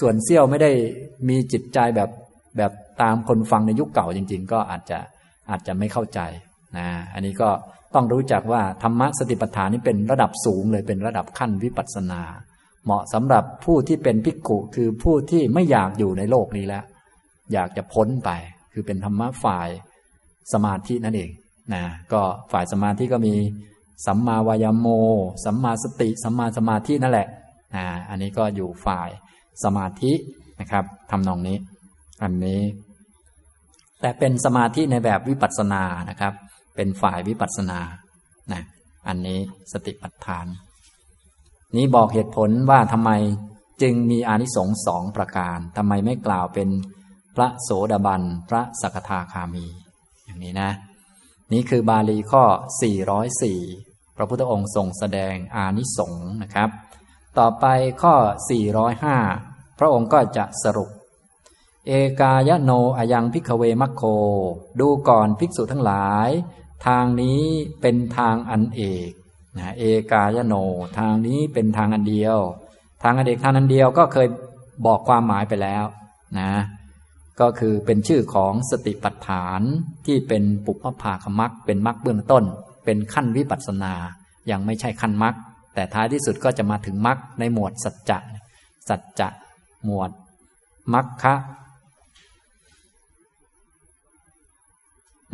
[0.00, 0.70] ส่วนเสี้ยวไม่ได้
[1.28, 2.10] มีจิตใจแบบ
[2.56, 4.98] แบบตามคนฟังในยุคเก่าจริง ๆ ก็อาจจะ
[5.50, 6.20] อาจจะไม่เข้าใจ
[6.76, 7.48] นะอันนี้ก็
[7.94, 12.22] ต้องรู้จักว่าธรรมะสติปัฏฐานนี่เป็นระดับสูงเลยเป็นระดับขั้นวิปัสสนา
[12.84, 16.84] เหมาะสำหรับผู้ที่เป็นภิกขุคือผู้ที่ไม่อยากอยู่ในโลกนี้แล้ว
[17.52, 18.30] อยากจะพ้นไป
[18.72, 19.68] คือเป็นธรรมะฝ่าย
[20.52, 21.30] สมาธินั่นเอง
[21.74, 23.34] นะก็ฝ่ายสมาธิก็มี
[24.06, 24.86] สัมมาวายโม
[25.44, 27.28] สัมมาสติ สัมมาสมาธินั่นแหละ
[27.76, 29.10] นะอันนี้ก็อยู่ฝ่าย
[29.64, 30.12] สมาธิ
[30.60, 31.56] นะครับทำนองนี้
[32.22, 32.60] อันนี้
[34.00, 36.32] แต่เป็นสมาธิในแบบวิปัสสนานะครับ
[36.76, 37.78] เป็นฝ่ายวิปัสสนา
[38.52, 38.62] นะ
[39.08, 39.38] อันนี้
[39.72, 40.46] สติปัฏฐาน
[41.76, 43.10] นี้บอกเหตุผลว่าทำไม
[43.82, 46.68] จึงมีอานิสงส์สองประการทำไมไม่กล่าวเป็น
[47.36, 49.66] พระโสดาบัน พระสกทาคามี
[50.24, 50.70] อย่างนี้นะ
[51.52, 52.44] นี่คือบาลีข้อ
[53.30, 56.68] 404 พระพุทธองค์ทรงแสดงอานิสงส์นะครับ
[57.38, 57.64] ต่อไป
[58.02, 58.14] ข้อ
[58.96, 60.90] 405 พระองค์ก็จะสรุป
[61.86, 64.02] เอกายโนอายังพิกเวมัคโค
[64.80, 66.28] ดูก่อนภิกษุทั้งหลาย
[66.86, 67.42] ทางนี้
[67.80, 69.10] เป็นทางอันเอก
[69.58, 70.54] นะเอกายโน
[70.98, 72.38] ทางนี้เป็นทางอันเดียว
[73.02, 74.28] ทางอันเอกทางอันเดียวก็เคย
[74.86, 75.84] บอกความหมายไปแล้ว
[76.38, 76.52] นะ
[77.40, 79.60] ก็คือเป็นชื่อของสติปัฏฐาน
[80.06, 82.44] ที่เป็นปุพพภาคมักเป็นมักเบื้องต้น
[82.84, 83.94] เป็นขั้นวิปัสสนา
[84.50, 85.34] ยังไม่ใช่ขั้นมัก
[85.74, 88.18] แต่ท้ายที่สุดก็จะมาถึงมักในหมวดสัจจะ
[88.88, 89.28] สัจจะ
[89.84, 90.10] หมวด
[90.94, 91.34] มัคคะ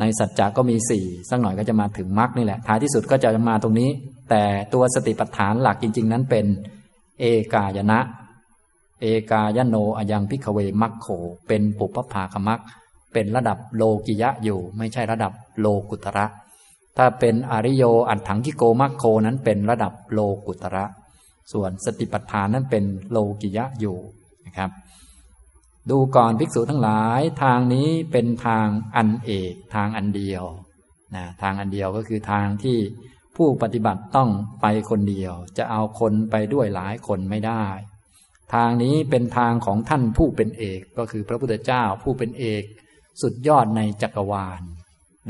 [0.01, 3.91] ในสัจจะก็มีสี่สักหน่อยก็จะมาถึงมรรคนี่แหละท้ายที่สุดก็จะมาตรงนี้
[4.31, 4.43] แต่
[4.75, 6.47] ตัวสติปัฏฐานหลักจริง ๆ นั้นเป็น
[7.21, 7.99] เอกายนะ
[9.01, 11.07] เอกายโนอยังพิกเวมัคโข
[11.49, 12.61] เป็นปุพพาคมัค
[13.13, 16.27] เป็นระดับโลกิยะอยู่ ไม่ใช่ระดับโลกุตระ
[16.97, 20.85] ถ้าเป็นอริโยอัตถังกิโกมัคโคนั้นเป็นระดับโลกุตระ
[21.53, 23.97] ส่วนสติปัฏฐานนั้นเป็นโลกิยะอยู่
[24.47, 24.71] นะครับ
[25.91, 30.45] ดูก่อนภิกษุทั้งหลายทางนี้เป็นทางอันเอกทางอันเดียว
[31.17, 32.79] นะทางอันเดียวก็คือทางที่
[33.37, 34.31] ผู้ปฏิบัติต้อง
[34.63, 37.67] ไปคนเดียว จะเอาคนไปด้วยหลายคนไม่ได้
[38.55, 42.63] ทางนี้เป็นทางของท่านผู้เป็นเอกก็คือพระพุทธเจ้าผู้เป็นเอก
[43.23, 44.61] สุดยอดในจักรวาล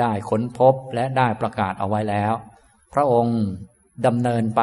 [0.01, 2.33] ได้ค้นพบและได้ประกาศเอาไว้แล้ว
[2.95, 3.41] พระองค์
[4.07, 4.63] ดำเนินไป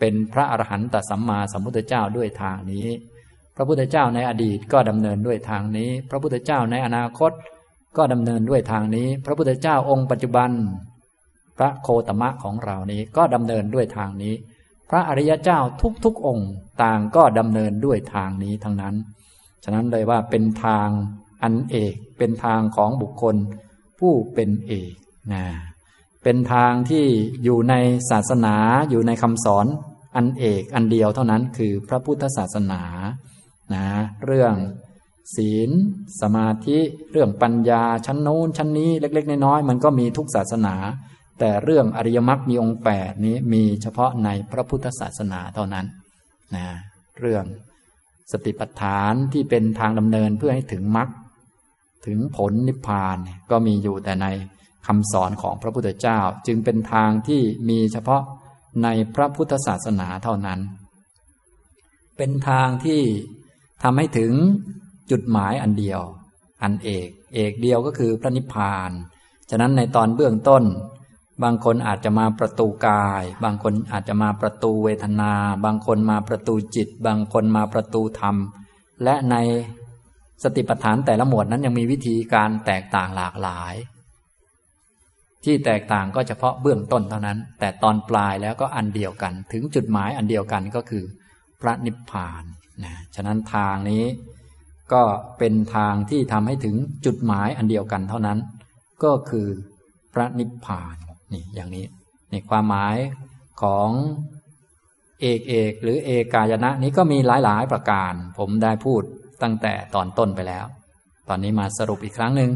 [0.00, 2.86] เป็นพระอรหันตสัมมาสัมพุทธเจ้าด้วยทางนี้
[3.60, 7.32] ระพุทธเจ้าในอดีตก็ดำเนินด้วยทางนี้ พระพุทธเจ้าในอนาคต
[7.96, 10.50] ก็ดำเนินด้วยทางนี้ พระพุทธเจ้าองค์ปัจจุบัน
[11.56, 14.34] พระโคตมะของเรานี้ก็ดำเนินด้วยทางนี้
[14.90, 15.58] พระอริยเจ้า
[16.04, 16.50] ทุกๆองค์
[16.82, 18.94] ต่างก็ดำเนินด้วยทางนี้ทั้งนั้น
[19.64, 20.88] ฉะนั้นเลยว่าเป็นทาง
[21.42, 23.36] อันเอกเป็นทางของบุคคล
[23.98, 24.92] ผู้เป็นเอก
[25.32, 25.44] นะ
[26.22, 27.06] เป็นทางที่
[27.44, 27.74] อยู่ใน
[28.10, 28.56] ศาสนา
[28.90, 29.66] อยู่ในคำสอน
[30.16, 32.82] อันเอกอันเดียวเท่านั้นคือพระพุทธศาสนา
[33.74, 33.86] นะ
[34.26, 34.54] เรื่อง
[35.36, 35.70] ศีล
[36.20, 36.78] สมาธิ
[37.10, 40.74] เรื่องปัญญาชั้นโน้นชั้นนี้เล็ก ๆ น้อยๆมันก็มีทุกศาสนา
[41.38, 45.86] แต่เรื่องอริยมรรคมีองค์แปดนี้มีเฉพาะในพระพุทธศาสนาเท่านั้น
[46.54, 46.66] นะ
[47.20, 47.44] เรื่อง
[48.32, 51.08] สติปัฏฐานที่เป็นทางดำเนินเพื่อให้ถึงมรรค
[52.06, 53.16] ถึงผลนิพพาน
[53.50, 54.26] ก็มีอยู่แต่ใน
[54.86, 58.22] คำสอนของพระพุทธเจ้า จึงเป็นทางที่มีเฉพาะ
[58.82, 60.60] ในพระพุทธศาสนาเท่านั้น
[62.16, 63.02] เป็นทางที่
[63.82, 64.32] ทำให้ถึง
[65.10, 66.00] จุดหมายอันเดียว
[66.62, 68.90] อันเอก เอกเดียวก็คือพระนิพพาน
[69.50, 70.64] ฉะนั้นในตอนเบื้องต้น
[71.42, 75.32] บางคนอาจจะมาประตูกาย บางคนอาจจะมาประตูเวทนา
[75.64, 78.36] บางคนมาประตูจิต บางคนมาประตูธรรม
[79.04, 79.36] และใน
[80.42, 83.74] สติปัฏฐานแต่ละหมวดนั้นยังมีวิธีการแตกต่างหลากหลาย
[85.44, 91.04] ที่แตกต่างก็เฉพาะเบื้องต้นเท่านั้น แต่ตอนปลายแล้วก็อันเดียวกัน ถึงจุดหมายอันเดียวกันก็คือ
[91.60, 92.44] พระนิพพาน
[92.84, 94.04] นะฉะนั้นทางนี้
[94.92, 95.02] ก็
[95.38, 98.38] เป็นทางที่ทำให้ถึงจุดหมายอันเดียวกันเท่านั้น
[99.04, 99.46] ก็คือ
[100.12, 100.96] พระนิพพาน
[101.32, 101.84] นี่อย่างนี้
[102.30, 102.96] ในความหมาย
[103.62, 103.88] ของ
[105.20, 109.02] เอกเอกหรือเอกายนะนี้ก็มีหลายๆประการ ผมได้พูด
[109.42, 110.66] ตั้งแต่ตอนต้นไปแล้ว
[111.28, 112.50] ตอนนี้มาสรุปอีกครั้งหนึ่ง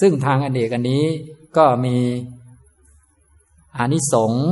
[0.00, 1.04] ซึ่งทางอันเนกอันนี้
[1.56, 1.96] ก็มี
[3.78, 4.46] อานิสงส์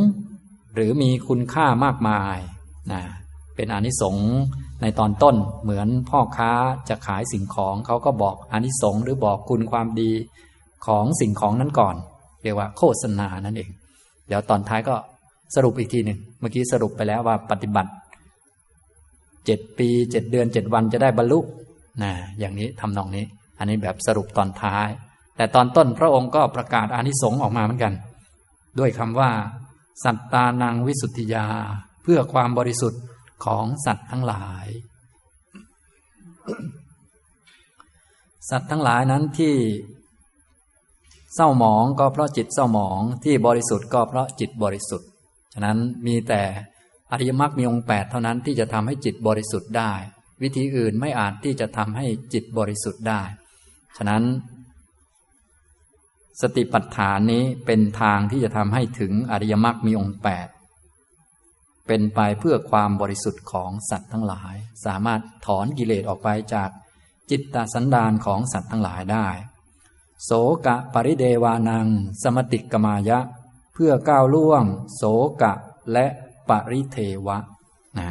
[0.74, 2.36] หรือมีคุณค่ามากมาย
[2.92, 3.02] นะ
[3.56, 4.28] เป็นอานิสงส์
[4.82, 6.52] ในตอนต้นเหมือนพ่อค้า
[6.88, 10.10] จะขายสิ่งของเขาก็บอกอานิสงส์หรือบอกคุณความดี
[10.86, 11.94] ของสิ่งของนั้นก่อน
[12.42, 13.70] เรียกว่าโฆษณานั่นเอง
[14.28, 14.94] เดี๋ยวตอนท้ายก็
[15.54, 17.90] สรุปอีกทีหนึ่งเมื่อกี้สรุปไปแล้วว่าปฏิบัติ
[19.46, 21.38] เจ็ดปีเจ็ดเดือนเจ็ดวันจะได้บรรลุ
[22.02, 23.24] นะอย่างนี้ทำนองนี้
[23.58, 24.88] อันนี้แบบสรุปตอนท้าย
[25.36, 27.92] แต่ตอนต้นพระองค์ก็ประกาศอานิสงส์ออกมาเหมือนกัน
[28.78, 29.30] ด้วยคำว่า
[30.04, 31.46] สัตตานังวิสุทธิยา
[32.02, 33.00] เพื่อความบริสุทธิ์
[33.44, 34.66] ของสัตว์ทั้งหลาย
[38.50, 39.54] สัตว์ทั้งหลายนั้นที่
[41.34, 45.08] เศร้าหมองก็เพราะจิตเศร้าหมองที่บริสุทธิ์ก็เพราะจิตบริสุทธิ์
[45.52, 46.42] ฉะนั้นมีแต่
[47.10, 49.92] อริยมรรคมีองค์แปดเท่านั้นที่จะทำให้จิตบริสุทธิ์ได้
[50.42, 53.22] วิธีอื่นไม่อาจที่จะทำให้จิตบริสุทธิ์ได้
[53.96, 54.22] ฉะนั้น
[56.40, 60.46] สติปัฏฐานนี้เป็นทางที่จะทำให้ถึงอริยมรรคมีองค์แปด
[61.92, 66.70] เป็นไปเพื่อความบริสุทธิ์ของสัตว์ทั้งหลาย สามารถถอนกิเลสออกไปจาก
[67.30, 69.28] จิตตสันดานของสัตว์ทั้งหลายได้
[70.24, 70.30] โส
[70.66, 71.86] กะปริเดวานัง
[72.22, 73.18] สมติกมายะ
[73.74, 75.02] เพื่อก้าวล่วง โส
[75.42, 75.52] กะ
[75.92, 76.06] และ
[76.48, 77.38] ปริเทวะ
[77.98, 78.10] นะ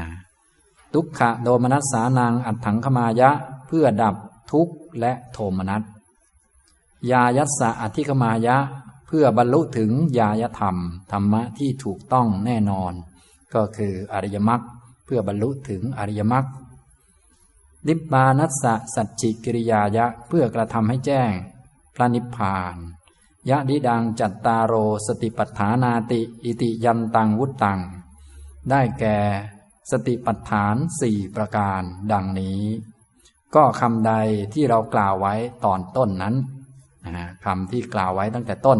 [0.94, 3.30] ทุกขะโดมนัสสานังอัตถังขมายะ
[3.68, 4.16] เพื่อดับ
[4.52, 5.84] ทุกข์และโทมนัส
[7.12, 8.58] ยายัสสะอธิคมายะ
[9.08, 10.76] เพื่อบรรลุถึงยายธรรม
[11.12, 12.94] ธรรมะที่ถูกต้องแน่นอน
[13.54, 14.62] ก็คืออริยมรรค
[15.06, 16.46] เพื่อบรรลุถึงอริยมรรค
[17.88, 21.32] นิพานัสสะสัจจิกิริยายะเพื่อกระทำให้แจ้ง
[21.96, 22.76] พระนิพพาน
[23.50, 24.74] ยะดิดังจัตตาโร
[25.08, 27.80] สติปัฏฐานาติอิติยันตังวุตตัง
[28.70, 29.18] ได้แก่
[29.92, 31.82] สติปัฏฐานสี่ประการ
[32.12, 32.62] ดังนี้
[33.56, 34.14] ก็คำใด
[34.54, 35.34] ที่เรากล่าวไว้
[35.66, 36.36] ตอนต้นนั้น
[37.46, 38.80] คำที่กล่าวไว้ตั้งแต่ต้น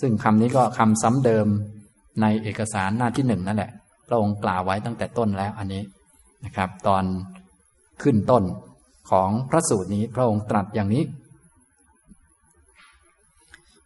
[0.00, 1.46] ซึ่งคำนี้ก็คำซ้ำเดิม
[2.20, 3.72] ในเอกสารหน้าที่หนึ่งนั่นแหละ
[4.12, 5.82] ระองค์กล่าวไว้ตั้งแต่ต้นแล้วอันนี้
[6.44, 7.04] นะครับ ตอน
[8.02, 8.44] ขึ้นต้น
[9.10, 11.04] ของพระสูตรนี้พระองค์ตรัสอย่างนี้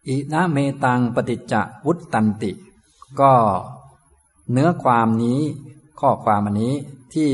[0.07, 1.53] อินะเมตังปฏิจจ
[1.85, 2.51] วุตตันติ
[3.21, 3.33] ก็
[4.51, 5.39] เนื้อความนี้
[5.99, 6.73] ข้อความอันนี้
[7.13, 7.31] ที่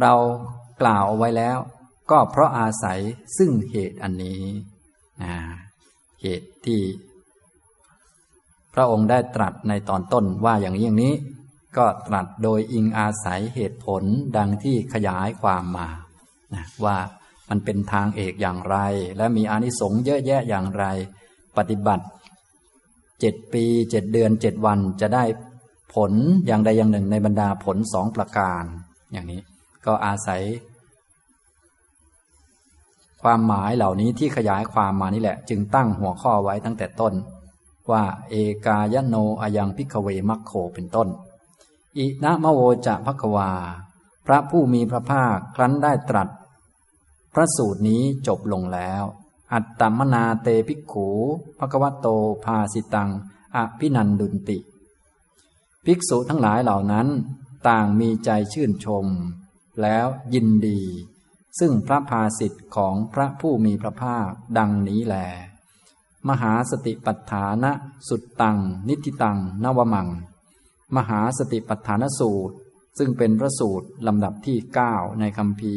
[0.00, 0.12] เรา
[0.80, 1.58] กล่าวเอาไว้แล้ว
[2.10, 3.00] ก็เพราะอาศัย
[3.38, 4.42] ซึ่งเหตุอันนี้
[5.22, 5.34] นะ
[6.22, 6.80] เหตุที่
[8.74, 11.14] พระองค์ได้ตรัสในตอนต้นว่าอย่างนี้อย่างนี้
[11.76, 14.02] ก็ตรัสโดยอิงอาศัยเหตุผล
[14.36, 15.88] ดังที่ขยายความมา
[16.54, 16.96] นะว่า
[17.48, 18.76] มันเป็นทางเอกอย่างไร
[19.16, 20.84] และมีอานิสงส์เยอะแยะอย่างไร
[21.56, 22.04] ปฏิบัติ
[23.20, 25.24] เจ็ดปีเจ็ดเดือนเจ็ดวันจะได้
[25.94, 26.12] ผล
[26.46, 28.64] อย่างใดอย่างหนึ่งในบรรดาผลสองประการ
[29.12, 29.40] อย่างนี้
[29.86, 30.42] ก็อาศัย
[33.22, 37.14] ความหมายเหล่านี้ที่ขยายความมานี่แหละ จึงตั้งหัวข้อไว้ตั้งแต่ต้น
[37.90, 38.34] ว่าเอ
[38.66, 41.08] กายโนอายังพิกเวมัคโคเป็นต้น
[41.96, 43.52] อินะมโวจะภควา
[44.26, 46.28] พระผู้มีพระภาคครั้นได้ตรัส
[47.34, 49.04] พระสูตรนี้จบลงแล้ว
[49.52, 51.08] อัตตมนาเตภิกขู
[51.58, 52.06] ภควโต
[52.44, 53.10] ภาสิตัง
[53.56, 54.58] อภินันดุนติ
[55.84, 57.08] ภิกษุทั้งหลายเหล่านั้น
[57.68, 59.06] ต่างมีใจชื่นชม
[59.82, 60.80] แล้วยินดี
[61.58, 65.16] ซึ่งพระภาสิทธิ์ของพระผู้มีพระภาคดังนี้แล
[66.28, 67.72] มหาสติปัฏฐานะ
[68.08, 70.08] สุดตัง นิติตังนวมัง
[70.96, 72.54] มหาสติปัฏฐานสูตร
[72.98, 75.74] ซึ่งเป็นพระสูตรลำดับที่เก้าในคำพี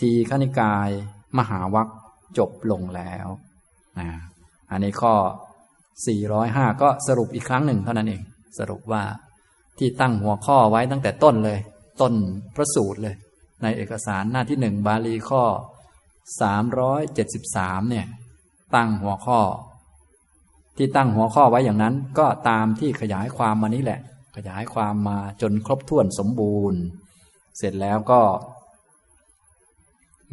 [0.00, 0.88] ทีขณิกาย
[1.38, 1.88] มหาวัค
[2.38, 3.26] จบลงแล้ว
[3.98, 4.08] นะ
[4.70, 5.14] อันนี้ข้อ
[5.98, 8.22] 405 ก็สรุปอีกครั้งหนึ่งเท่านั้นเอง
[8.58, 9.02] สรุปว่า
[9.78, 11.58] ที่ตั้งหัวข้อไว้ตั้งแต่ต้นเลย
[12.00, 12.14] ต้น
[12.54, 13.14] พระสูตรเลย
[13.62, 15.42] ในเอกสารหน้าที่หนึ่งบาลีข้อ
[16.48, 18.06] 373 เนี่ย
[18.74, 19.40] ตั้งหัวข้อ
[20.82, 24.00] ที่ตั้งหัวข้อไว้อย่างนั้น ก็ตามที่ขยายความมานี้แหละ
[24.36, 26.80] ขยายความมาจนครบถ้วนสมบูรณ์
[27.58, 28.20] เสร็จแล้วก็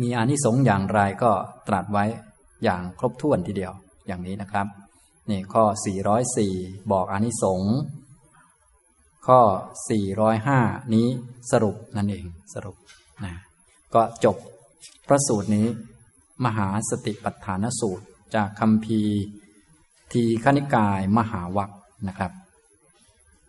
[0.01, 1.31] มีอานิสงส์อย่างไรก็
[1.67, 2.05] ตรัสไว้
[2.63, 3.73] อย่างครบถ้วนทีเดียว
[4.07, 4.67] อย่างนี้นะครับ
[5.29, 5.63] นี่ข้อ
[6.27, 7.73] 404 บอกอานิสงส์
[9.27, 9.39] ข้อ
[10.17, 11.07] 405 นี้
[11.51, 12.77] สรุปนั่นเองสรุป
[13.25, 13.33] นะ
[13.95, 14.37] ก็จบ
[15.07, 15.67] พระสูตรนี้
[16.45, 19.01] มหาสติปัฏฐานสูตรจากคำพี
[20.13, 21.69] ทีขณิกายมหาวัค
[22.07, 22.31] นะครับ